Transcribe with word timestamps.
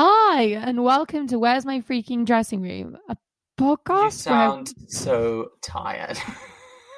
Hi, 0.00 0.42
and 0.42 0.84
welcome 0.84 1.26
to 1.26 1.40
Where's 1.40 1.66
My 1.66 1.80
Freaking 1.80 2.24
Dressing 2.24 2.62
Room, 2.62 2.96
a 3.08 3.16
podcast. 3.58 4.04
You 4.04 4.10
sound 4.10 4.74
so 4.86 5.48
tired. 5.60 6.16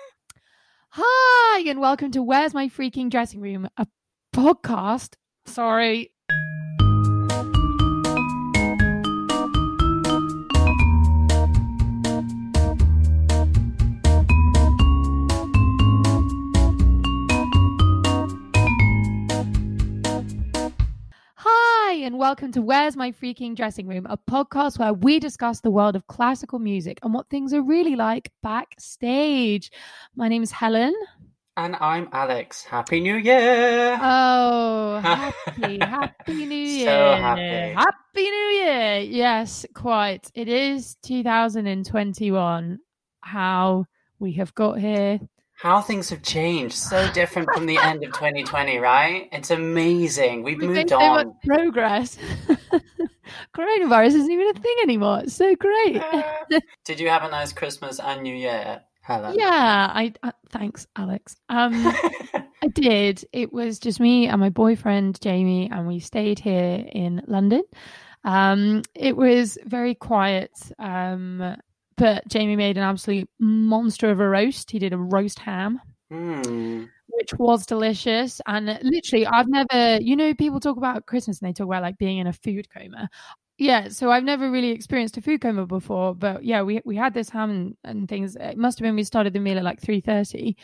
Hi, 0.90 1.60
and 1.60 1.80
welcome 1.80 2.10
to 2.10 2.22
Where's 2.22 2.52
My 2.52 2.68
Freaking 2.68 3.08
Dressing 3.08 3.40
Room, 3.40 3.70
a 3.78 3.86
podcast. 4.36 5.14
Sorry. 5.46 6.12
And 22.04 22.16
welcome 22.16 22.50
to 22.50 22.62
Where's 22.62 22.96
My 22.96 23.12
Freaking 23.12 23.54
Dressing 23.54 23.86
Room, 23.86 24.06
a 24.08 24.16
podcast 24.16 24.78
where 24.78 24.94
we 24.94 25.20
discuss 25.20 25.60
the 25.60 25.70
world 25.70 25.96
of 25.96 26.06
classical 26.06 26.58
music 26.58 26.98
and 27.02 27.12
what 27.12 27.28
things 27.28 27.52
are 27.52 27.60
really 27.60 27.94
like 27.94 28.32
backstage. 28.42 29.70
My 30.16 30.26
name 30.26 30.42
is 30.42 30.50
Helen. 30.50 30.94
And 31.58 31.76
I'm 31.76 32.08
Alex. 32.12 32.64
Happy 32.64 33.00
New 33.00 33.16
Year! 33.16 33.98
Oh, 34.00 35.00
happy, 35.02 35.78
happy 35.78 36.46
New 36.46 36.54
Year. 36.54 36.86
So 36.86 37.20
happy. 37.20 37.74
Happy 37.74 38.30
New 38.30 38.48
Year. 38.64 39.00
Yes, 39.00 39.66
quite. 39.74 40.30
It 40.34 40.48
is 40.48 40.96
2021. 41.02 42.78
How 43.20 43.84
we 44.18 44.32
have 44.32 44.54
got 44.54 44.78
here. 44.78 45.20
How 45.60 45.82
things 45.82 46.08
have 46.08 46.22
changed. 46.22 46.74
So 46.74 47.10
different 47.12 47.50
from 47.52 47.66
the 47.66 47.76
end 47.76 48.02
of 48.02 48.14
2020, 48.14 48.78
right? 48.78 49.28
It's 49.30 49.50
amazing. 49.50 50.42
We've 50.42 50.58
We've 50.58 50.70
made 50.70 50.76
moved 50.76 50.88
so 50.88 50.98
on. 51.00 51.34
progress. 51.46 52.16
Coronavirus 53.54 54.06
isn't 54.06 54.30
even 54.30 54.48
a 54.56 54.58
thing 54.58 54.76
anymore. 54.82 55.20
It's 55.22 55.34
so 55.34 55.54
great. 55.54 56.02
Did 56.86 56.98
you 56.98 57.10
have 57.10 57.24
a 57.24 57.28
nice 57.28 57.52
Christmas 57.52 58.00
and 58.00 58.22
New 58.22 58.34
Year, 58.34 58.80
Helen? 59.02 59.34
Yeah, 59.38 59.90
I 59.92 60.14
uh, 60.22 60.32
thanks, 60.48 60.86
Alex. 60.96 61.36
Um, 61.50 61.72
I 62.62 62.68
did. 62.72 63.22
It 63.32 63.52
was 63.52 63.78
just 63.78 64.00
me 64.00 64.28
and 64.28 64.40
my 64.40 64.48
boyfriend 64.48 65.20
Jamie, 65.20 65.70
and 65.70 65.86
we 65.86 66.00
stayed 66.00 66.38
here 66.38 66.86
in 66.90 67.22
London. 67.26 67.64
Um, 68.24 68.80
it 68.94 69.14
was 69.14 69.58
very 69.66 69.94
quiet. 69.94 70.52
Um, 70.78 71.54
but 72.00 72.26
Jamie 72.28 72.56
made 72.56 72.78
an 72.78 72.82
absolute 72.82 73.28
monster 73.38 74.10
of 74.10 74.18
a 74.20 74.28
roast. 74.28 74.70
He 74.70 74.78
did 74.78 74.94
a 74.94 74.98
roast 74.98 75.38
ham, 75.38 75.80
Hmm. 76.10 76.84
which 77.08 77.34
was 77.34 77.66
delicious. 77.66 78.40
And 78.46 78.66
literally, 78.82 79.26
I've 79.26 79.48
never, 79.48 80.02
you 80.02 80.16
know, 80.16 80.34
people 80.34 80.60
talk 80.60 80.78
about 80.78 81.04
Christmas 81.06 81.40
and 81.40 81.48
they 81.48 81.52
talk 81.52 81.66
about 81.66 81.82
like 81.82 81.98
being 81.98 82.18
in 82.18 82.26
a 82.26 82.32
food 82.32 82.68
coma. 82.70 83.08
Yeah, 83.58 83.88
so 83.90 84.10
I've 84.10 84.24
never 84.24 84.50
really 84.50 84.70
experienced 84.70 85.18
a 85.18 85.20
food 85.20 85.42
coma 85.42 85.66
before, 85.66 86.14
but 86.14 86.42
yeah, 86.42 86.62
we 86.62 86.80
we 86.86 86.96
had 86.96 87.12
this 87.12 87.28
ham 87.28 87.50
and, 87.50 87.76
and 87.84 88.08
things. 88.08 88.34
It 88.34 88.56
must 88.56 88.78
have 88.78 88.84
been 88.84 88.96
we 88.96 89.04
started 89.04 89.34
the 89.34 89.40
meal 89.40 89.58
at 89.58 89.64
like 89.64 89.82
three 89.82 90.00
thirty, 90.00 90.56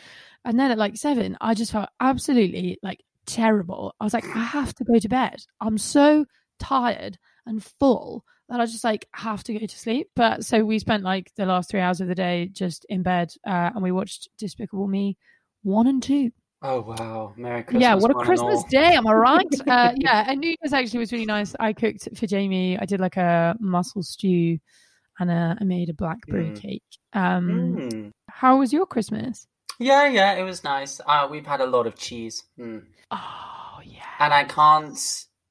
and 0.43 0.59
then 0.59 0.71
at 0.71 0.79
like 0.79 0.97
seven, 0.97 1.37
I 1.39 1.53
just 1.53 1.71
felt 1.71 1.89
absolutely 1.99 2.79
like 2.81 3.03
terrible. 3.27 3.93
I 3.99 4.03
was 4.03 4.15
like, 4.15 4.25
I 4.25 4.43
have 4.43 4.73
to 4.75 4.83
go 4.83 4.97
to 4.97 5.07
bed. 5.09 5.45
I'm 5.61 5.77
so 5.77 6.25
tired 6.59 7.19
and 7.45 7.63
full 7.63 8.25
that 8.49 8.59
I 8.61 8.65
just 8.65 8.83
like 8.83 9.07
have 9.13 9.43
to 9.45 9.53
go 9.59 9.65
to 9.65 9.79
sleep. 9.79 10.09
But 10.15 10.45
so 10.45 10.63
we 10.63 10.79
spent 10.79 11.03
like 11.03 11.31
the 11.35 11.45
last 11.45 11.69
three 11.69 11.79
hours 11.81 12.01
of 12.01 12.07
the 12.07 12.15
day 12.15 12.49
just 12.51 12.85
in 12.89 13.03
bed, 13.03 13.33
uh, 13.45 13.71
and 13.73 13.83
we 13.83 13.91
watched 13.91 14.29
Despicable 14.37 14.87
Me 14.87 15.17
one 15.63 15.87
and 15.87 16.01
two. 16.01 16.31
Oh, 16.63 16.81
wow. 16.81 17.33
Merry 17.37 17.61
Christmas. 17.61 17.81
yeah, 17.81 17.93
what 17.93 18.09
a 18.09 18.15
Christmas 18.15 18.63
day! 18.71 18.95
Am 18.95 19.05
I 19.05 19.13
right? 19.13 19.45
uh, 19.67 19.91
yeah, 19.95 20.25
and 20.27 20.39
New 20.39 20.55
Year's 20.61 20.73
actually 20.73 20.99
was 20.99 21.11
really 21.11 21.25
nice. 21.25 21.55
I 21.59 21.71
cooked 21.73 22.09
for 22.17 22.25
Jamie. 22.25 22.79
I 22.79 22.85
did 22.85 22.99
like 22.99 23.15
a 23.17 23.55
mussel 23.59 24.01
stew, 24.01 24.57
and 25.19 25.29
uh, 25.29 25.55
I 25.59 25.63
made 25.63 25.89
a 25.89 25.93
blackberry 25.93 26.49
Mm. 26.51 26.61
cake. 26.61 26.83
Um, 27.13 27.73
Hmm. 27.91 28.07
How 28.29 28.57
was 28.57 28.73
your 28.73 28.85
Christmas? 28.87 29.45
Yeah, 29.79 30.07
yeah, 30.07 30.33
it 30.33 30.43
was 30.43 30.63
nice. 30.63 30.99
Uh, 31.05 31.27
we've 31.29 31.45
had 31.45 31.61
a 31.61 31.65
lot 31.67 31.85
of 31.85 31.95
cheese. 31.95 32.43
Hmm. 32.57 32.79
Oh 33.11 33.79
yeah, 33.85 34.01
And 34.19 34.33
I 34.33 34.43
can't. 34.43 34.97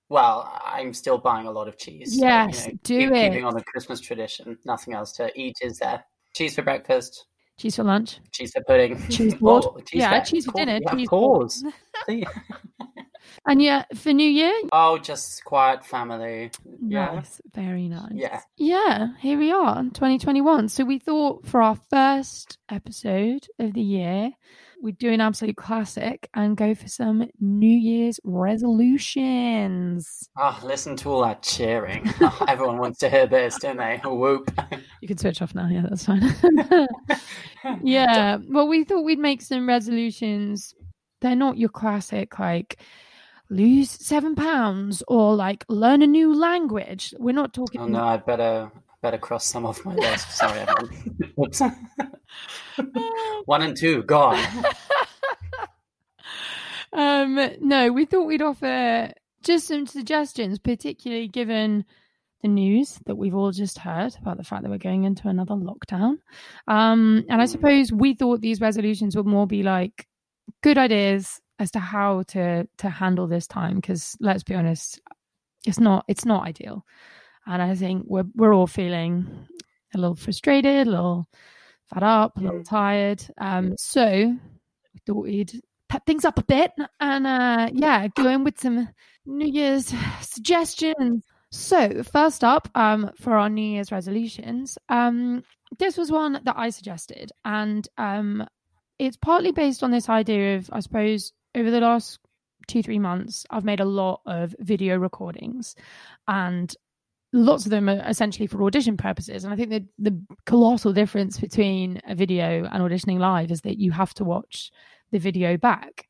Well, 0.09 0.61
I'm 0.65 0.95
still 0.95 1.19
buying 1.19 1.47
a 1.47 1.51
lot 1.51 1.67
of 1.69 1.77
cheese. 1.79 2.13
so, 2.13 2.25
you 2.25 2.31
Yes, 2.31 2.67
know, 2.67 2.73
do 2.85 2.99
keep- 3.11 3.13
Keeping 3.15 3.45
on 3.45 3.55
the 3.55 3.65
Christmas 3.65 4.01
tradition. 4.01 4.57
Nothing 4.65 4.95
else 4.95 5.13
to 5.15 5.31
eat 5.39 5.57
is 5.63 5.79
there. 5.79 6.05
Cheese 6.35 6.55
for 6.55 6.63
breakfast, 6.63 7.27
cheese 7.59 7.77
for 7.77 7.83
lunch. 7.85 8.21
cheese 8.31 8.53
for 8.55 8.63
pudding. 8.65 8.97
Cheese 9.09 9.35
board. 9.41 9.65
Oh, 9.67 9.79
cheese 9.81 10.01
Yeah, 10.01 10.21
for- 10.23 10.27
cheese 10.31 10.45
for 10.45 10.53
dinner, 10.53 10.79
yeah, 10.83 10.91
cheese 10.95 11.07
of 11.07 11.11
course. 11.11 11.65
See? 12.07 12.25
And 13.45 13.61
yeah, 13.61 13.85
for 13.95 14.13
New 14.13 14.29
Year, 14.29 14.53
oh, 14.73 14.99
just 14.99 15.43
quiet 15.45 15.85
family. 15.85 16.51
Yeah. 16.87 17.07
nice, 17.07 17.41
very 17.55 17.89
nice. 17.89 18.13
Yeah. 18.15 18.41
yeah. 18.57 19.09
Here 19.19 19.37
we 19.39 19.51
are, 19.53 19.83
2021. 19.83 20.69
So 20.69 20.85
we 20.85 20.99
thought 21.01 21.45
for 21.47 21.61
our 21.63 21.77
first 21.91 22.59
episode 22.69 23.47
of 23.59 23.73
the 23.75 23.83
year, 23.83 24.31
we'd 24.83 24.99
do 24.99 25.13
an 25.13 25.21
absolute 25.21 25.57
classic 25.57 26.29
and 26.35 26.57
go 26.57 26.75
for 26.75 26.89
some 26.89 27.29
New 27.41 27.77
Year's 27.77 28.19
resolutions. 28.25 30.29
Oh, 30.37 30.59
listen 30.65 30.97
to 30.97 31.11
all 31.11 31.23
that 31.23 31.43
cheering. 31.43 32.13
Oh, 32.21 32.45
everyone 32.49 32.79
wants 32.79 32.99
to 33.01 33.11
hear 33.11 33.27
this, 33.27 33.59
don't 33.59 33.79
they? 33.79 34.01
Whoop. 34.05 34.51
You 35.03 35.09
can 35.09 35.19
switch 35.19 35.43
off 35.43 35.55
now. 35.55 35.69
Yeah, 35.69 35.85
that's 35.89 36.07
fine. 36.07 36.35
yeah. 37.83 38.39
Well, 38.49 38.67
we 38.67 38.83
thought 38.83 39.05
we'd 39.05 39.21
make 39.21 39.43
some 39.43 39.69
resolutions. 39.69 40.75
They're 41.21 41.37
not 41.37 41.59
your 41.59 41.69
classic, 41.69 42.39
like 42.39 42.79
lose 43.49 43.91
seven 43.91 44.35
pounds 44.35 45.05
or 45.07 45.37
like 45.37 45.65
learn 45.69 46.03
a 46.03 46.07
new 46.07 46.35
language. 46.35 47.15
We're 47.19 47.35
not 47.35 47.53
talking. 47.53 47.83
Oh 47.83 47.87
no, 47.87 48.03
I'd 48.03 48.27
better 48.27 48.73
better 49.07 49.19
cross 49.19 49.47
some 49.47 49.65
of 49.65 49.85
my 49.85 49.95
list. 49.95 50.33
Sorry, 50.33 50.59
everyone. 50.59 51.33
Oops. 51.41 51.63
One 53.45 53.63
and 53.63 53.77
two, 53.77 54.03
gone. 54.03 54.43
um, 56.93 57.39
no, 57.61 57.93
we 57.93 58.05
thought 58.05 58.27
we'd 58.27 58.43
offer 58.43 59.13
just 59.45 59.69
some 59.69 59.87
suggestions, 59.87 60.59
particularly 60.59 61.29
given 61.29 61.85
the 62.43 62.49
news 62.49 62.99
that 63.07 63.15
we've 63.15 63.35
all 63.37 63.53
just 63.53 63.79
heard 63.79 64.17
about 64.21 64.39
the 64.39 64.45
fact 64.45 64.65
that 64.65 64.71
we're 64.71 64.79
going 64.79 65.05
into 65.05 65.29
another 65.29 65.55
lockdown. 65.55 66.17
Um, 66.67 67.25
and 67.29 67.41
I 67.41 67.45
Mm. 67.45 67.49
suppose 67.49 67.93
we 67.93 68.15
thought 68.15 68.41
these 68.41 68.61
resolutions 68.61 69.15
would 69.17 69.27
more 69.27 69.47
be 69.47 69.63
like 69.63 70.09
good 70.65 70.79
ideas 70.79 71.41
as 71.61 71.71
to 71.71 71.79
how 71.79 72.25
to 72.25 72.67
to 72.79 72.91
handle 72.91 73.29
this 73.29 73.47
time. 73.47 73.77
Because 73.77 74.17
let's 74.19 74.43
be 74.43 74.57
honest, 74.57 75.01
it's 75.65 75.79
not 75.79 76.05
it's 76.09 76.25
not 76.25 76.45
ideal, 76.49 76.85
and 77.47 77.63
I 77.63 77.75
think 77.75 78.05
we're 78.07 78.27
we're 78.35 78.55
all 78.55 78.67
feeling 78.67 79.47
a 79.95 79.99
little 79.99 80.17
frustrated, 80.17 80.87
a 80.87 80.91
little 80.91 81.29
fed 81.87 82.03
up, 82.03 82.37
a 82.37 82.41
little 82.41 82.65
tired. 82.65 83.23
Um, 83.39 83.75
so 83.79 84.05
we 84.95 85.01
thought 85.07 85.25
we'd 85.25 85.61
pep 85.89 86.05
things 86.05 86.25
up 86.25 86.37
a 86.39 86.43
bit 86.43 86.73
and 86.99 87.27
uh 87.29 87.69
yeah 87.73 88.09
go 88.09 88.29
in 88.29 88.43
with 88.43 88.59
some 88.59 88.89
new 89.25 89.47
year's 89.47 89.95
suggestions. 90.21 91.25
So 91.53 92.03
first 92.03 92.43
up 92.43 92.69
um 92.75 93.11
for 93.21 93.37
our 93.37 93.49
new 93.49 93.63
year's 93.63 93.93
resolutions 93.93 94.77
um 94.89 95.45
this 95.79 95.97
was 95.97 96.11
one 96.11 96.41
that 96.45 96.57
i 96.57 96.71
suggested 96.71 97.33
and 97.45 97.89
um 97.99 98.47
it's 98.99 99.17
partly 99.17 99.53
based 99.53 99.83
on 99.83 99.91
this 99.91 100.09
idea 100.09 100.57
of 100.57 100.69
i 100.73 100.81
suppose 100.81 101.33
over 101.55 101.71
the 101.71 101.81
last 101.81 102.19
two 102.67 102.83
three 102.83 102.99
months 102.99 103.45
i've 103.51 103.65
made 103.65 103.81
a 103.81 103.85
lot 103.85 104.21
of 104.27 104.55
video 104.59 104.97
recordings 104.97 105.75
and 106.29 106.75
lots 107.37 107.65
of 107.65 107.71
them 107.71 107.89
are 107.89 108.03
essentially 108.09 108.47
for 108.47 108.63
audition 108.65 108.97
purposes 108.97 109.45
and 109.45 109.53
i 109.53 109.57
think 109.57 109.71
the 109.71 109.85
the 109.99 110.21
colossal 110.47 110.93
difference 110.93 111.39
between 111.39 112.01
a 112.09 112.15
video 112.15 112.65
and 112.65 112.83
auditioning 112.83 113.19
live 113.19 113.51
is 113.51 113.61
that 113.61 113.79
you 113.79 113.93
have 113.93 114.15
to 114.15 114.25
watch 114.25 114.71
the 115.11 115.19
video 115.19 115.57
back. 115.57 116.07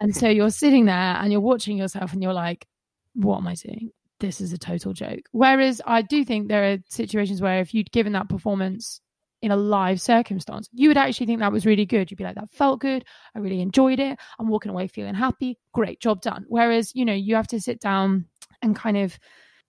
And 0.00 0.14
so 0.14 0.28
you're 0.28 0.50
sitting 0.50 0.86
there 0.86 0.94
and 0.94 1.32
you're 1.32 1.40
watching 1.40 1.78
yourself 1.78 2.12
and 2.12 2.22
you're 2.22 2.32
like, 2.32 2.66
what 3.14 3.38
am 3.38 3.46
I 3.46 3.54
doing? 3.54 3.90
This 4.20 4.40
is 4.40 4.52
a 4.52 4.58
total 4.58 4.92
joke. 4.92 5.22
Whereas 5.32 5.80
I 5.86 6.02
do 6.02 6.24
think 6.24 6.48
there 6.48 6.72
are 6.72 6.78
situations 6.88 7.40
where 7.40 7.60
if 7.60 7.72
you'd 7.72 7.90
given 7.92 8.12
that 8.12 8.28
performance 8.28 9.00
in 9.42 9.50
a 9.50 9.56
live 9.56 10.00
circumstance, 10.00 10.68
you 10.72 10.88
would 10.88 10.96
actually 10.96 11.26
think 11.26 11.40
that 11.40 11.52
was 11.52 11.66
really 11.66 11.86
good. 11.86 12.10
You'd 12.10 12.16
be 12.16 12.24
like, 12.24 12.34
that 12.34 12.50
felt 12.50 12.80
good. 12.80 13.04
I 13.34 13.38
really 13.38 13.60
enjoyed 13.60 14.00
it. 14.00 14.18
I'm 14.38 14.48
walking 14.48 14.70
away 14.70 14.86
feeling 14.86 15.14
happy. 15.14 15.58
Great 15.72 16.00
job 16.00 16.20
done. 16.20 16.44
Whereas, 16.48 16.94
you 16.94 17.04
know, 17.04 17.14
you 17.14 17.34
have 17.34 17.48
to 17.48 17.60
sit 17.60 17.80
down 17.80 18.26
and 18.62 18.76
kind 18.76 18.96
of 18.96 19.18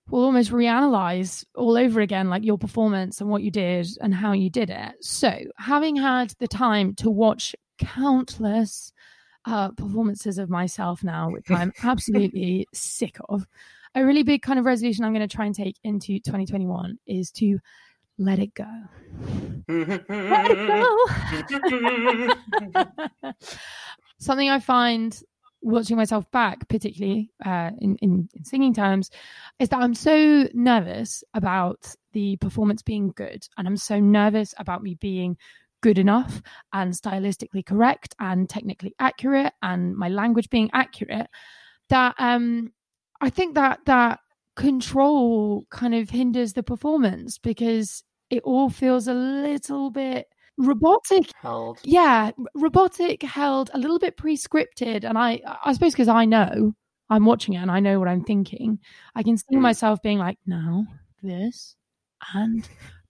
will 0.10 0.24
almost 0.24 0.52
reanalyze 0.52 1.46
all 1.56 1.78
over 1.78 2.02
again, 2.02 2.30
like 2.30 2.44
your 2.44 2.58
performance 2.58 3.22
and 3.22 3.30
what 3.30 3.44
you 3.44 3.52
did 3.52 3.88
and 4.02 4.14
how 4.14 4.32
you 4.32 4.50
did 4.50 4.70
it. 4.70 4.96
So, 5.02 5.38
having 5.58 5.96
had 5.96 6.34
the 6.40 6.48
time 6.48 6.96
to 6.96 7.10
watch 7.10 7.56
countless 7.78 8.92
uh, 9.46 9.72
performances 9.72 10.38
of 10.38 10.50
myself 10.50 11.04
now, 11.04 11.30
which 11.30 11.50
I'm 11.50 11.74
absolutely 11.84 12.68
sick 12.74 13.18
of, 13.30 13.48
a 13.96 14.06
really 14.06 14.24
big 14.24 14.42
kind 14.42 14.60
of 14.60 14.66
resolution 14.66 15.04
I'm 15.04 15.14
going 15.14 15.28
to 15.28 15.36
try 15.36 15.46
and 15.46 15.56
take 15.56 15.78
into 15.84 16.20
2021 16.20 17.00
is 17.08 17.32
to 17.32 17.60
let 18.18 18.40
it 18.40 18.54
go. 18.54 18.66
Let 19.68 20.52
it 20.52 20.68
go. 22.74 23.32
Something 24.20 24.50
I 24.50 24.60
find 24.60 25.20
watching 25.68 25.98
myself 25.98 26.30
back, 26.32 26.68
particularly 26.68 27.32
uh, 27.46 27.72
in, 27.80 27.96
in, 27.98 28.30
in 28.34 28.44
singing 28.44 28.74
terms, 28.74 29.10
is 29.60 29.70
that 29.70 29.80
I'm 29.80 29.94
so 29.94 30.48
nervous 30.54 31.24
about 31.34 31.94
the 32.14 32.38
performance 32.38 32.82
being 32.82 33.12
good. 33.16 33.48
And 33.58 33.68
I'm 33.68 33.78
so 33.78 34.00
nervous 34.00 34.54
about 34.58 34.82
me 34.82 34.96
being 34.96 35.38
good 35.82 36.00
enough 36.00 36.42
and 36.74 36.94
stylistically 36.94 37.66
correct 37.66 38.16
and 38.20 38.50
technically 38.50 38.96
accurate 39.00 39.54
and 39.62 39.96
my 39.96 40.10
language 40.10 40.50
being 40.50 40.70
accurate 40.74 41.28
that 41.90 42.16
um 42.18 42.72
I 43.22 43.30
think 43.30 43.56
that 43.56 43.82
that 43.86 44.20
control 44.56 45.66
kind 45.70 45.94
of 45.94 46.10
hinders 46.10 46.54
the 46.54 46.64
performance 46.64 47.38
because 47.38 48.04
it 48.30 48.42
all 48.44 48.70
feels 48.70 49.08
a 49.08 49.14
little 49.14 49.92
bit 49.92 50.28
robotic 50.58 51.32
held. 51.42 51.80
Yeah 51.84 52.32
robotic 52.56 53.24
held 53.24 53.70
a 53.74 53.78
little 53.78 54.00
bit 54.00 54.18
pre-scripted 54.18 55.04
and 55.04 55.18
i 55.18 55.40
i 55.64 55.74
suppose 55.74 55.94
because 55.94 56.08
i 56.08 56.26
know 56.26 56.74
i'm 57.10 57.26
watching 57.26 57.54
it 57.54 57.58
and 57.58 57.70
i 57.70 57.80
know 57.80 58.00
what 58.00 58.08
i'm 58.08 58.24
thinking 58.24 58.80
i 59.16 59.22
can 59.22 59.38
see 59.38 59.56
mm. 59.56 59.62
myself 59.62 60.02
being 60.02 60.18
like 60.18 60.38
now 60.48 60.86
this 61.22 61.76
and 62.34 62.68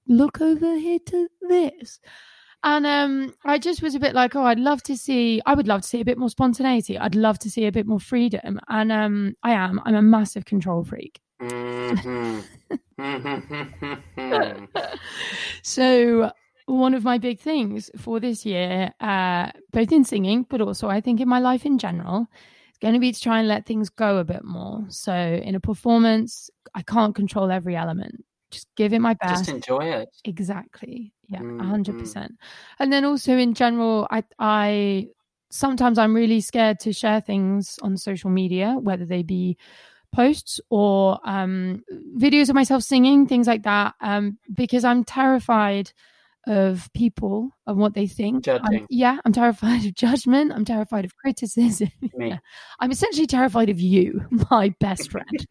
look 0.08 0.42
over 0.42 0.76
here 0.78 1.00
to 1.06 1.28
this. 1.42 2.00
And 2.64 2.88
um 2.88 3.34
i 3.46 3.58
just 3.60 3.82
was 3.82 3.96
a 3.96 4.00
bit 4.00 4.16
like 4.16 4.36
oh 4.36 4.44
i'd 4.44 4.60
love 4.60 4.82
to 4.84 4.98
see 4.98 5.42
i 5.46 5.54
would 5.54 5.68
love 5.68 5.82
to 5.82 5.88
see 5.88 6.02
a 6.02 6.06
bit 6.06 6.18
more 6.18 6.30
spontaneity. 6.30 6.98
I'd 6.98 7.16
love 7.16 7.40
to 7.40 7.50
see 7.52 7.66
a 7.66 7.72
bit 7.72 7.86
more 7.86 8.00
freedom. 8.00 8.60
And 8.68 8.92
um 8.92 9.36
i 9.44 9.52
am. 9.52 9.80
I'm 9.86 9.96
a 9.96 10.02
massive 10.02 10.46
control 10.46 10.84
freak. 10.84 11.20
Mm-hmm. 11.42 12.40
so 15.62 16.32
one 16.68 16.94
of 16.94 17.04
my 17.04 17.18
big 17.18 17.40
things 17.40 17.90
for 17.98 18.20
this 18.20 18.46
year, 18.46 18.94
uh, 19.00 19.52
both 19.72 19.92
in 19.92 20.04
singing, 20.04 20.46
but 20.50 20.62
also 20.62 20.90
I 20.90 21.02
think 21.02 21.20
in 21.20 21.28
my 21.28 21.40
life 21.40 21.66
in 21.66 21.78
general, 21.78 22.28
is 22.72 22.78
going 22.82 22.94
to 22.94 23.00
be 23.00 23.12
to 23.12 23.20
try 23.20 23.40
and 23.40 23.48
let 23.48 23.66
things 23.66 23.90
go 23.90 24.18
a 24.18 24.26
bit 24.26 24.44
more. 24.44 24.86
So 24.90 25.14
in 25.14 25.56
a 25.56 25.60
performance, 25.60 26.50
I 26.76 26.82
can't 26.82 27.16
control 27.16 27.52
every 27.52 27.76
element. 27.76 28.24
Just 28.52 28.68
give 28.76 28.94
it 28.94 29.00
my 29.00 29.14
best. 29.16 29.46
Just 29.46 29.50
enjoy 29.50 29.86
it. 29.86 30.10
Exactly. 30.26 31.14
Yeah, 31.28 31.42
100 31.42 31.92
mm-hmm. 31.92 32.00
percent. 32.00 32.34
And 32.80 32.92
then 32.92 33.06
also 33.06 33.38
in 33.38 33.54
general, 33.54 34.08
I 34.12 34.24
I 34.40 35.08
sometimes 35.50 35.98
I'm 35.98 36.14
really 36.14 36.42
scared 36.42 36.80
to 36.82 36.94
share 36.94 37.22
things 37.22 37.80
on 37.82 37.98
social 37.98 38.30
media, 38.30 38.76
whether 38.80 39.06
they 39.06 39.24
be 39.24 39.58
posts 40.14 40.60
or 40.70 41.20
um, 41.26 41.84
videos 42.18 42.50
of 42.50 42.56
myself 42.56 42.84
singing, 42.84 43.28
things 43.28 43.48
like 43.48 43.64
that, 43.64 43.96
um, 44.02 44.38
because 44.54 44.84
I'm 44.84 45.04
terrified 45.04 45.92
of 46.48 46.90
people 46.94 47.52
and 47.68 47.78
what 47.78 47.94
they 47.94 48.08
think. 48.08 48.48
I'm, 48.48 48.88
yeah, 48.90 49.20
I'm 49.26 49.34
terrified 49.34 49.86
of 49.86 49.94
judgment. 49.94 50.54
I'm 50.54 50.66
terrified 50.66 51.06
of 51.06 51.16
criticism. 51.18 51.92
Me. 52.16 52.40
I'm 52.80 52.92
essentially 52.92 53.28
terrified 53.28 53.70
of 53.70 53.80
you, 53.80 54.26
my 54.50 54.74
best 54.80 55.12
friend. 55.12 55.48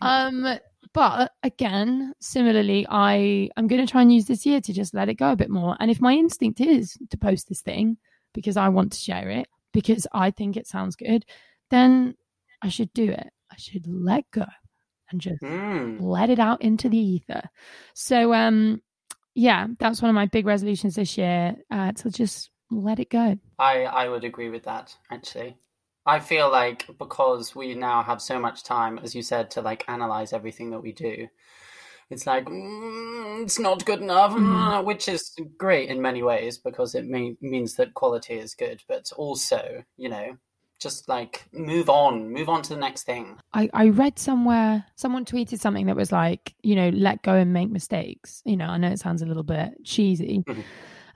um, 0.00 0.58
but 0.94 1.32
again, 1.42 2.14
similarly, 2.20 2.86
I 2.88 3.50
I'm 3.56 3.66
going 3.66 3.84
to 3.84 3.90
try 3.90 4.02
and 4.02 4.14
use 4.14 4.26
this 4.26 4.46
year 4.46 4.60
to 4.60 4.72
just 4.72 4.94
let 4.94 5.08
it 5.08 5.14
go 5.14 5.32
a 5.32 5.36
bit 5.36 5.50
more. 5.50 5.76
And 5.80 5.90
if 5.90 6.00
my 6.00 6.12
instinct 6.14 6.60
is 6.60 6.96
to 7.10 7.18
post 7.18 7.48
this 7.48 7.60
thing 7.60 7.98
because 8.32 8.56
I 8.56 8.68
want 8.68 8.92
to 8.92 8.98
share 8.98 9.28
it 9.28 9.48
because 9.72 10.06
I 10.12 10.30
think 10.30 10.56
it 10.56 10.66
sounds 10.66 10.96
good, 10.96 11.24
then 11.70 12.14
I 12.62 12.68
should 12.68 12.92
do 12.92 13.10
it. 13.10 13.28
I 13.50 13.56
should 13.56 13.86
let 13.86 14.30
go 14.30 14.44
and 15.10 15.20
just 15.20 15.42
mm. 15.42 16.00
let 16.00 16.30
it 16.30 16.38
out 16.38 16.62
into 16.62 16.88
the 16.88 16.98
ether. 16.98 17.42
So, 17.94 18.34
um, 18.34 18.82
yeah, 19.34 19.66
that's 19.78 20.02
one 20.02 20.08
of 20.08 20.14
my 20.14 20.26
big 20.26 20.46
resolutions 20.46 20.96
this 20.96 21.16
year 21.16 21.56
uh, 21.70 21.92
to 21.92 22.10
just 22.10 22.50
let 22.70 22.98
it 22.98 23.10
go. 23.10 23.38
I 23.58 23.84
I 23.84 24.08
would 24.08 24.24
agree 24.24 24.50
with 24.50 24.64
that 24.64 24.96
actually. 25.10 25.56
I 26.04 26.20
feel 26.20 26.50
like 26.50 26.86
because 26.98 27.54
we 27.54 27.74
now 27.74 28.02
have 28.02 28.22
so 28.22 28.38
much 28.38 28.64
time, 28.64 28.98
as 28.98 29.14
you 29.14 29.22
said, 29.22 29.50
to 29.52 29.60
like 29.60 29.84
analyze 29.88 30.32
everything 30.32 30.70
that 30.70 30.80
we 30.80 30.92
do, 30.92 31.28
it's 32.10 32.26
like 32.26 32.46
mm, 32.46 33.42
it's 33.42 33.58
not 33.58 33.84
good 33.84 34.00
enough, 34.00 34.32
mm. 34.32 34.84
which 34.84 35.08
is 35.08 35.34
great 35.58 35.90
in 35.90 36.00
many 36.00 36.22
ways 36.22 36.58
because 36.58 36.94
it 36.94 37.06
may, 37.06 37.36
means 37.40 37.76
that 37.76 37.94
quality 37.94 38.34
is 38.34 38.54
good, 38.54 38.82
but 38.88 39.12
also, 39.16 39.84
you 39.96 40.08
know, 40.08 40.38
just 40.78 41.08
like 41.08 41.44
move 41.52 41.88
on, 41.90 42.32
move 42.32 42.48
on 42.48 42.62
to 42.62 42.74
the 42.74 42.80
next 42.80 43.04
thing. 43.04 43.36
I, 43.52 43.68
I 43.74 43.88
read 43.88 44.18
somewhere, 44.18 44.84
someone 44.96 45.24
tweeted 45.24 45.58
something 45.58 45.86
that 45.86 45.96
was 45.96 46.12
like, 46.12 46.54
you 46.62 46.76
know, 46.76 46.90
let 46.90 47.22
go 47.22 47.34
and 47.34 47.52
make 47.52 47.70
mistakes. 47.70 48.42
You 48.44 48.56
know, 48.56 48.66
I 48.66 48.78
know 48.78 48.90
it 48.90 49.00
sounds 49.00 49.22
a 49.22 49.26
little 49.26 49.42
bit 49.42 49.72
cheesy. 49.84 50.44
Mm-hmm. 50.46 50.60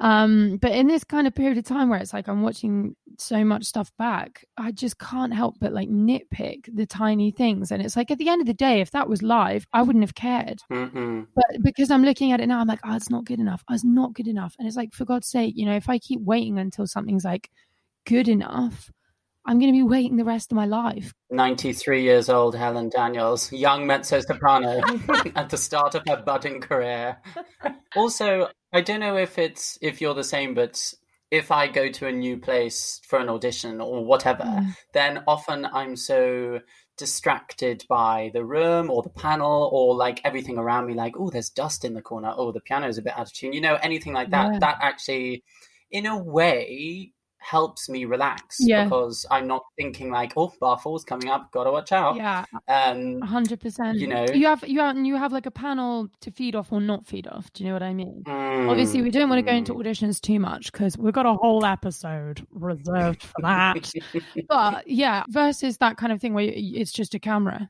Um, 0.01 0.57
but 0.61 0.73
in 0.73 0.89
this 0.89 1.05
kind 1.05 1.29
of 1.29 1.35
period 1.35 1.59
of 1.59 1.65
time 1.65 1.89
where 1.89 2.01
it's 2.01 2.13
like 2.13 2.27
I'm 2.27 2.43
watching 2.43 2.97
so 3.19 3.45
much 3.45 3.65
stuff 3.65 3.93
back, 3.99 4.45
I 4.57 4.73
just 4.73 4.99
can't 4.99 5.33
help 5.33 5.61
but 5.61 5.73
like 5.73 5.89
nitpick 5.89 6.69
the 6.75 6.87
tiny 6.87 7.31
things. 7.31 7.71
And 7.71 7.81
it's 7.81 7.97
like 7.97 8.11
at 8.11 8.19
the 8.19 8.29
end 8.29 8.41
of 8.41 8.49
the 8.49 8.55
day, 8.55 8.81
if 8.81 8.91
that 8.91 9.09
was 9.09 9.23
live, 9.23 9.65
I 9.73 9.83
wouldn't 9.83 10.03
have 10.03 10.17
cared. 10.17 10.61
Mm-hmm. 10.73 11.23
But 11.37 11.63
because 11.63 11.93
I'm 11.93 12.05
looking 12.05 12.33
at 12.33 12.41
it 12.41 12.49
now, 12.49 12.59
I'm 12.59 12.67
like, 12.67 12.81
oh, 12.85 12.97
it's 12.97 13.11
not 13.11 13.27
good 13.27 13.39
enough. 13.39 13.63
Oh, 13.71 13.75
it's 13.75 13.85
not 13.85 14.13
good 14.13 14.27
enough. 14.27 14.57
And 14.59 14.67
it's 14.67 14.77
like, 14.77 14.93
for 14.93 15.05
God's 15.05 15.29
sake, 15.29 15.55
you 15.57 15.67
know, 15.67 15.77
if 15.77 15.89
I 15.89 16.01
keep 16.01 16.21
waiting 16.21 16.59
until 16.59 16.89
something's 16.89 17.25
like 17.25 17.49
good 18.05 18.27
enough, 18.27 18.91
I'm 19.45 19.59
going 19.59 19.73
to 19.73 19.77
be 19.77 19.83
waiting 19.83 20.17
the 20.17 20.25
rest 20.25 20.53
of 20.53 20.57
my 20.57 20.67
life. 20.67 21.13
93 21.31 22.03
years 22.03 22.29
old 22.29 22.55
Helen 22.55 22.89
Daniels, 22.89 23.53
young 23.53 23.87
mezzo 23.87 24.21
soprano 24.21 24.81
at 25.35 25.51
the 25.51 25.57
start 25.57 25.95
of 25.95 26.03
her 26.09 26.23
budding 26.23 26.61
career. 26.61 27.17
also, 27.97 28.49
I 28.73 28.81
don't 28.81 29.01
know 29.01 29.17
if 29.17 29.39
it's 29.39 29.79
if 29.83 30.01
you're 30.01 30.15
the 30.15 30.25
same, 30.25 30.55
but 30.55 30.95
if 31.31 31.51
I 31.51 31.67
go 31.67 31.89
to 31.89 32.07
a 32.07 32.13
new 32.13 32.37
place 32.37 33.01
for 33.09 33.19
an 33.19 33.31
audition 33.31 33.81
or 33.81 34.05
whatever, 34.05 34.45
mm. 34.45 34.77
then 34.93 35.25
often 35.27 35.67
I'm 35.67 35.97
so 35.97 36.61
distracted 36.99 37.85
by 37.89 38.31
the 38.35 38.45
room 38.45 38.91
or 38.91 39.03
the 39.03 39.11
panel 39.11 39.71
or 39.73 39.97
like 39.97 40.21
everything 40.25 40.59
around 40.59 40.87
me, 40.87 40.95
like, 40.95 41.15
oh, 41.19 41.31
there's 41.31 41.49
dust 41.49 41.85
in 41.85 41.95
the 41.95 42.03
corner. 42.03 42.33
Oh, 42.37 42.53
the 42.53 42.61
piano 42.61 42.87
is 42.87 42.99
a 42.99 43.03
bit 43.03 43.15
out 43.15 43.27
of 43.27 43.33
tune. 43.33 43.55
You 43.55 43.63
know, 43.63 43.79
anything 43.83 44.13
like 44.13 44.31
that. 44.31 44.53
Yeah. 44.53 44.59
That 44.59 44.79
actually, 44.83 45.43
in 45.91 46.07
a 46.07 46.23
way, 46.23 47.13
helps 47.43 47.89
me 47.89 48.05
relax 48.05 48.57
yeah. 48.61 48.85
because 48.85 49.27
I'm 49.31 49.47
not 49.47 49.65
thinking 49.77 50.11
like, 50.11 50.33
oh, 50.37 50.53
bar 50.61 50.79
four's 50.79 51.05
coming 51.05 51.29
up, 51.29 51.51
gotta 51.53 51.71
watch 51.71 51.93
out. 51.93 52.17
Yeah, 52.17 52.45
um, 52.69 53.21
hundred 53.21 53.61
percent. 53.61 53.99
You 53.99 54.07
know, 54.07 54.27
you 54.33 54.47
have 54.47 54.67
you 54.67 54.81
have 54.81 54.97
you 54.97 55.17
have 55.17 55.33
like 55.33 55.47
a 55.47 55.51
panel 55.51 56.09
to 56.21 56.31
feed 56.31 56.55
off 56.55 56.73
or 56.73 56.81
not 56.81 57.07
feed 57.07 57.27
off. 57.27 57.53
Do 57.53 57.65
you 57.65 57.69
know 57.69 57.75
what 57.75 57.83
I 57.83 57.93
mean? 57.93 58.23
Mm, 58.27 58.71
Obviously, 58.71 59.03
we 59.03 59.11
don't 59.11 59.29
want 59.29 59.39
to 59.39 59.51
go 59.51 59.57
into 59.57 59.75
mm. 59.75 59.83
auditions 59.83 60.21
too 60.21 60.39
much 60.39 60.73
because 60.73 60.97
we've 60.97 61.13
got 61.13 61.27
a 61.27 61.35
whole 61.35 61.65
episode 61.65 62.47
reserved 62.51 63.23
for 63.23 63.43
that. 63.43 63.93
but 64.49 64.89
yeah, 64.89 65.25
versus 65.29 65.79
that 65.79 65.97
kind 65.97 66.13
of 66.13 66.21
thing 66.21 66.35
where 66.35 66.51
it's 66.55 66.93
just 66.93 67.15
a 67.15 67.19
camera. 67.19 67.69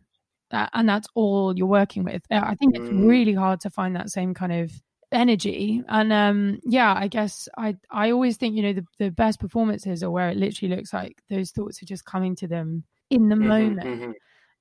Uh, 0.50 0.66
and 0.74 0.86
that's 0.86 1.08
all 1.14 1.56
you're 1.56 1.66
working 1.66 2.04
with. 2.04 2.22
Uh, 2.30 2.40
I 2.44 2.54
think 2.56 2.76
it's 2.76 2.90
mm. 2.90 3.08
really 3.08 3.32
hard 3.32 3.60
to 3.60 3.70
find 3.70 3.96
that 3.96 4.10
same 4.10 4.34
kind 4.34 4.52
of 4.52 4.70
energy 5.12 5.82
and 5.88 6.12
um 6.12 6.58
yeah 6.64 6.94
i 6.96 7.08
guess 7.08 7.48
i 7.56 7.76
i 7.90 8.10
always 8.10 8.36
think 8.36 8.56
you 8.56 8.62
know 8.62 8.72
the, 8.72 8.84
the 8.98 9.10
best 9.10 9.38
performances 9.40 10.02
are 10.02 10.10
where 10.10 10.30
it 10.30 10.36
literally 10.36 10.74
looks 10.74 10.92
like 10.92 11.22
those 11.30 11.50
thoughts 11.50 11.82
are 11.82 11.86
just 11.86 12.04
coming 12.04 12.34
to 12.34 12.48
them 12.48 12.84
in 13.10 13.28
the 13.28 13.34
mm-hmm, 13.34 13.48
moment 13.48 13.80
mm-hmm. 13.80 14.10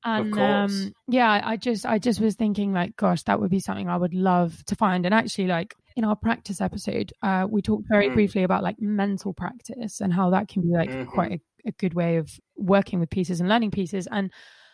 and 0.03 0.37
um 0.39 0.93
yeah 1.07 1.41
i 1.43 1.55
just 1.55 1.85
i 1.85 1.97
just 1.97 2.19
was 2.19 2.35
thinking 2.35 2.73
like 2.73 2.95
gosh 2.95 3.23
that 3.23 3.39
would 3.39 3.51
be 3.51 3.59
something 3.59 3.89
i 3.89 3.97
would 3.97 4.13
love 4.13 4.63
to 4.65 4.75
find 4.75 5.05
and 5.05 5.15
actually 5.15 5.47
like 5.47 5.75
in 5.95 6.03
our 6.03 6.15
practice 6.15 6.61
episode 6.61 7.11
uh 7.23 7.45
we 7.49 7.61
talked 7.61 7.87
very 7.89 8.09
mm. 8.09 8.13
briefly 8.13 8.43
about 8.43 8.63
like 8.63 8.79
mental 8.79 9.33
practice 9.33 10.01
and 10.01 10.13
how 10.13 10.29
that 10.29 10.47
can 10.47 10.61
be 10.61 10.69
like 10.69 10.89
mm-hmm. 10.89 11.09
quite 11.09 11.31
a, 11.31 11.69
a 11.69 11.71
good 11.73 11.93
way 11.93 12.17
of 12.17 12.29
working 12.55 12.99
with 12.99 13.09
pieces 13.09 13.39
and 13.39 13.49
learning 13.49 13.71
pieces 13.71 14.07
and 14.11 14.31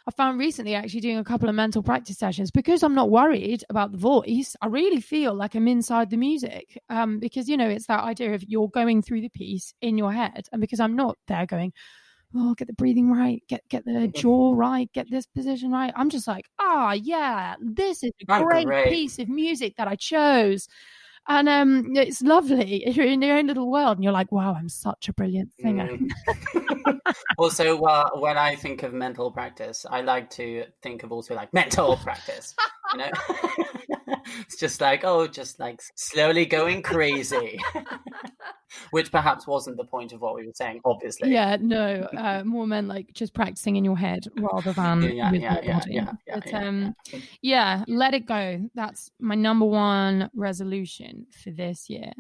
I 0.07 0.11
found 0.11 0.39
recently 0.39 0.73
actually 0.73 1.01
doing 1.01 1.17
a 1.17 1.23
couple 1.23 1.49
of 1.49 1.55
mental 1.55 1.83
practice 1.83 2.17
sessions 2.17 2.49
because 2.49 2.81
I'm 2.81 2.95
not 2.95 3.09
worried 3.09 3.65
about 3.69 3.91
the 3.91 3.97
voice. 3.97 4.55
I 4.61 4.67
really 4.67 5.01
feel 5.01 5.33
like 5.33 5.53
I'm 5.53 5.67
inside 5.67 6.09
the 6.09 6.15
music 6.15 6.81
um, 6.89 7.19
because, 7.19 7.49
you 7.49 7.57
know, 7.57 7.67
it's 7.67 7.87
that 7.87 8.05
idea 8.05 8.33
of 8.33 8.43
you're 8.47 8.69
going 8.69 9.01
through 9.01 9.19
the 9.19 9.29
piece 9.29 9.73
in 9.81 9.97
your 9.97 10.13
head. 10.13 10.47
And 10.53 10.61
because 10.61 10.79
I'm 10.79 10.95
not 10.95 11.17
there 11.27 11.45
going, 11.45 11.73
oh, 12.33 12.53
get 12.53 12.67
the 12.67 12.73
breathing 12.73 13.11
right, 13.11 13.43
get 13.49 13.67
get 13.67 13.83
the 13.83 14.07
jaw 14.07 14.53
right, 14.55 14.89
get 14.93 15.11
this 15.11 15.25
position 15.25 15.71
right. 15.71 15.91
I'm 15.93 16.09
just 16.09 16.27
like, 16.27 16.45
ah, 16.57 16.89
oh, 16.89 16.93
yeah, 16.93 17.55
this 17.59 18.01
is 18.01 18.11
a 18.21 18.43
great, 18.43 18.65
great 18.65 18.89
piece 18.89 19.19
of 19.19 19.27
music 19.27 19.75
that 19.75 19.89
I 19.89 19.95
chose 19.95 20.69
and 21.27 21.49
um, 21.49 21.95
it's 21.95 22.21
lovely. 22.21 22.89
You're 22.89 23.05
in 23.05 23.21
your 23.21 23.37
own 23.37 23.47
little 23.47 23.69
world, 23.69 23.97
and 23.97 24.03
you're 24.03 24.13
like, 24.13 24.31
"Wow, 24.31 24.55
I'm 24.57 24.69
such 24.69 25.09
a 25.09 25.13
brilliant 25.13 25.51
singer." 25.59 25.87
Mm. 25.87 26.99
also, 27.37 27.81
uh, 27.81 28.09
when 28.15 28.37
I 28.37 28.55
think 28.55 28.83
of 28.83 28.93
mental 28.93 29.31
practice, 29.31 29.85
I 29.89 30.01
like 30.01 30.29
to 30.31 30.65
think 30.81 31.03
of 31.03 31.11
also 31.11 31.35
like 31.35 31.53
mental 31.53 31.97
practice. 31.97 32.55
You 32.93 32.99
know, 32.99 33.11
it's 34.41 34.57
just 34.57 34.81
like 34.81 35.03
oh, 35.03 35.27
just 35.27 35.59
like 35.59 35.81
slowly 35.95 36.45
going 36.45 36.81
crazy, 36.81 37.59
which 38.91 39.11
perhaps 39.11 39.47
wasn't 39.47 39.77
the 39.77 39.85
point 39.85 40.13
of 40.13 40.21
what 40.21 40.35
we 40.35 40.45
were 40.45 40.53
saying. 40.53 40.81
Obviously, 40.85 41.31
yeah, 41.31 41.57
no, 41.59 42.07
uh, 42.17 42.43
more 42.45 42.67
men 42.67 42.87
like 42.87 43.13
just 43.13 43.33
practicing 43.33 43.75
in 43.75 43.85
your 43.85 43.97
head 43.97 44.25
rather 44.37 44.73
than 44.73 45.03
yeah, 45.03 45.31
with 45.31 45.41
yeah, 45.41 45.59
yeah, 45.63 45.81
yeah, 45.87 46.11
yeah, 46.27 46.39
but, 46.39 46.53
um, 46.53 46.95
yeah, 47.41 47.83
let 47.87 48.13
it 48.13 48.25
go. 48.25 48.69
That's 48.75 49.11
my 49.19 49.35
number 49.35 49.65
one 49.65 50.29
resolution 50.33 51.27
for 51.43 51.51
this 51.51 51.89
year. 51.89 52.13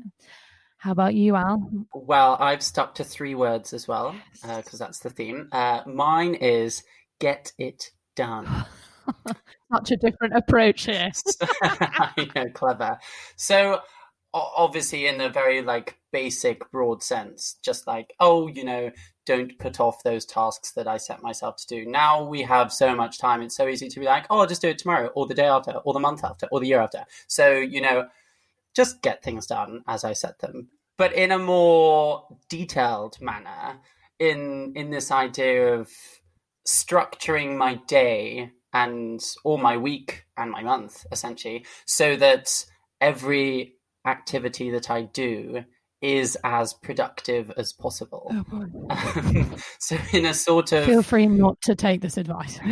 How 0.79 0.91
about 0.91 1.15
you, 1.15 1.35
Al? 1.35 1.69
Well, 1.93 2.37
I've 2.39 2.61
stuck 2.61 2.95
to 2.95 3.03
three 3.03 3.33
words 3.33 3.73
as 3.73 3.87
well 3.87 4.15
because 4.41 4.79
uh, 4.79 4.85
that's 4.85 4.99
the 4.99 5.09
theme. 5.09 5.49
Uh, 5.51 5.81
mine 5.87 6.35
is 6.35 6.83
get 7.19 7.51
it 7.57 7.91
done. 8.15 8.47
Such 9.73 9.91
a 9.91 9.97
different 9.97 10.35
approach 10.35 10.85
here. 10.85 11.11
I 11.63 12.27
know, 12.35 12.45
clever. 12.53 12.97
So, 13.35 13.81
obviously, 14.33 15.07
in 15.07 15.21
a 15.21 15.29
very 15.29 15.61
like 15.61 15.97
basic, 16.11 16.69
broad 16.71 17.03
sense, 17.03 17.57
just 17.63 17.87
like, 17.87 18.13
oh, 18.19 18.47
you 18.47 18.63
know, 18.63 18.91
don't 19.25 19.57
put 19.59 19.79
off 19.79 20.03
those 20.03 20.25
tasks 20.25 20.71
that 20.71 20.87
I 20.87 20.97
set 20.97 21.21
myself 21.21 21.57
to 21.57 21.67
do. 21.67 21.85
Now 21.85 22.23
we 22.23 22.41
have 22.43 22.71
so 22.71 22.95
much 22.95 23.19
time; 23.19 23.41
it's 23.41 23.55
so 23.55 23.67
easy 23.67 23.89
to 23.89 23.99
be 23.99 24.05
like, 24.05 24.25
oh, 24.29 24.39
I'll 24.39 24.47
just 24.47 24.61
do 24.61 24.69
it 24.69 24.77
tomorrow, 24.77 25.07
or 25.15 25.27
the 25.27 25.33
day 25.33 25.47
after, 25.47 25.71
or 25.71 25.93
the 25.93 25.99
month 25.99 26.23
after, 26.23 26.47
or 26.51 26.59
the 26.59 26.67
year 26.67 26.81
after. 26.81 27.03
So, 27.27 27.51
you 27.51 27.81
know, 27.81 28.07
just 28.75 29.01
get 29.01 29.23
things 29.23 29.47
done 29.47 29.83
as 29.87 30.03
I 30.03 30.13
set 30.13 30.39
them, 30.39 30.69
but 30.97 31.13
in 31.13 31.31
a 31.31 31.39
more 31.39 32.27
detailed 32.49 33.19
manner. 33.21 33.79
In 34.19 34.73
in 34.75 34.89
this 34.89 35.11
idea 35.11 35.75
of 35.75 35.91
structuring 36.65 37.55
my 37.55 37.75
day 37.87 38.51
and 38.77 39.23
or 39.43 39.57
my 39.57 39.75
week 39.75 40.25
and 40.37 40.51
my 40.51 40.61
month 40.61 41.05
essentially 41.11 41.65
so 41.85 42.15
that 42.15 42.65
every 43.01 43.73
activity 44.05 44.69
that 44.71 44.89
I 44.91 45.01
do 45.01 45.63
is 45.99 46.37
as 46.43 46.75
productive 46.75 47.51
as 47.57 47.73
possible. 47.73 48.31
Oh, 48.31 49.45
so 49.79 49.97
in 50.13 50.25
a 50.25 50.33
sort 50.33 50.71
of 50.71 50.85
feel 50.85 51.01
free 51.01 51.25
not 51.25 51.59
to 51.63 51.73
take 51.73 52.01
this 52.01 52.17
advice. 52.17 52.59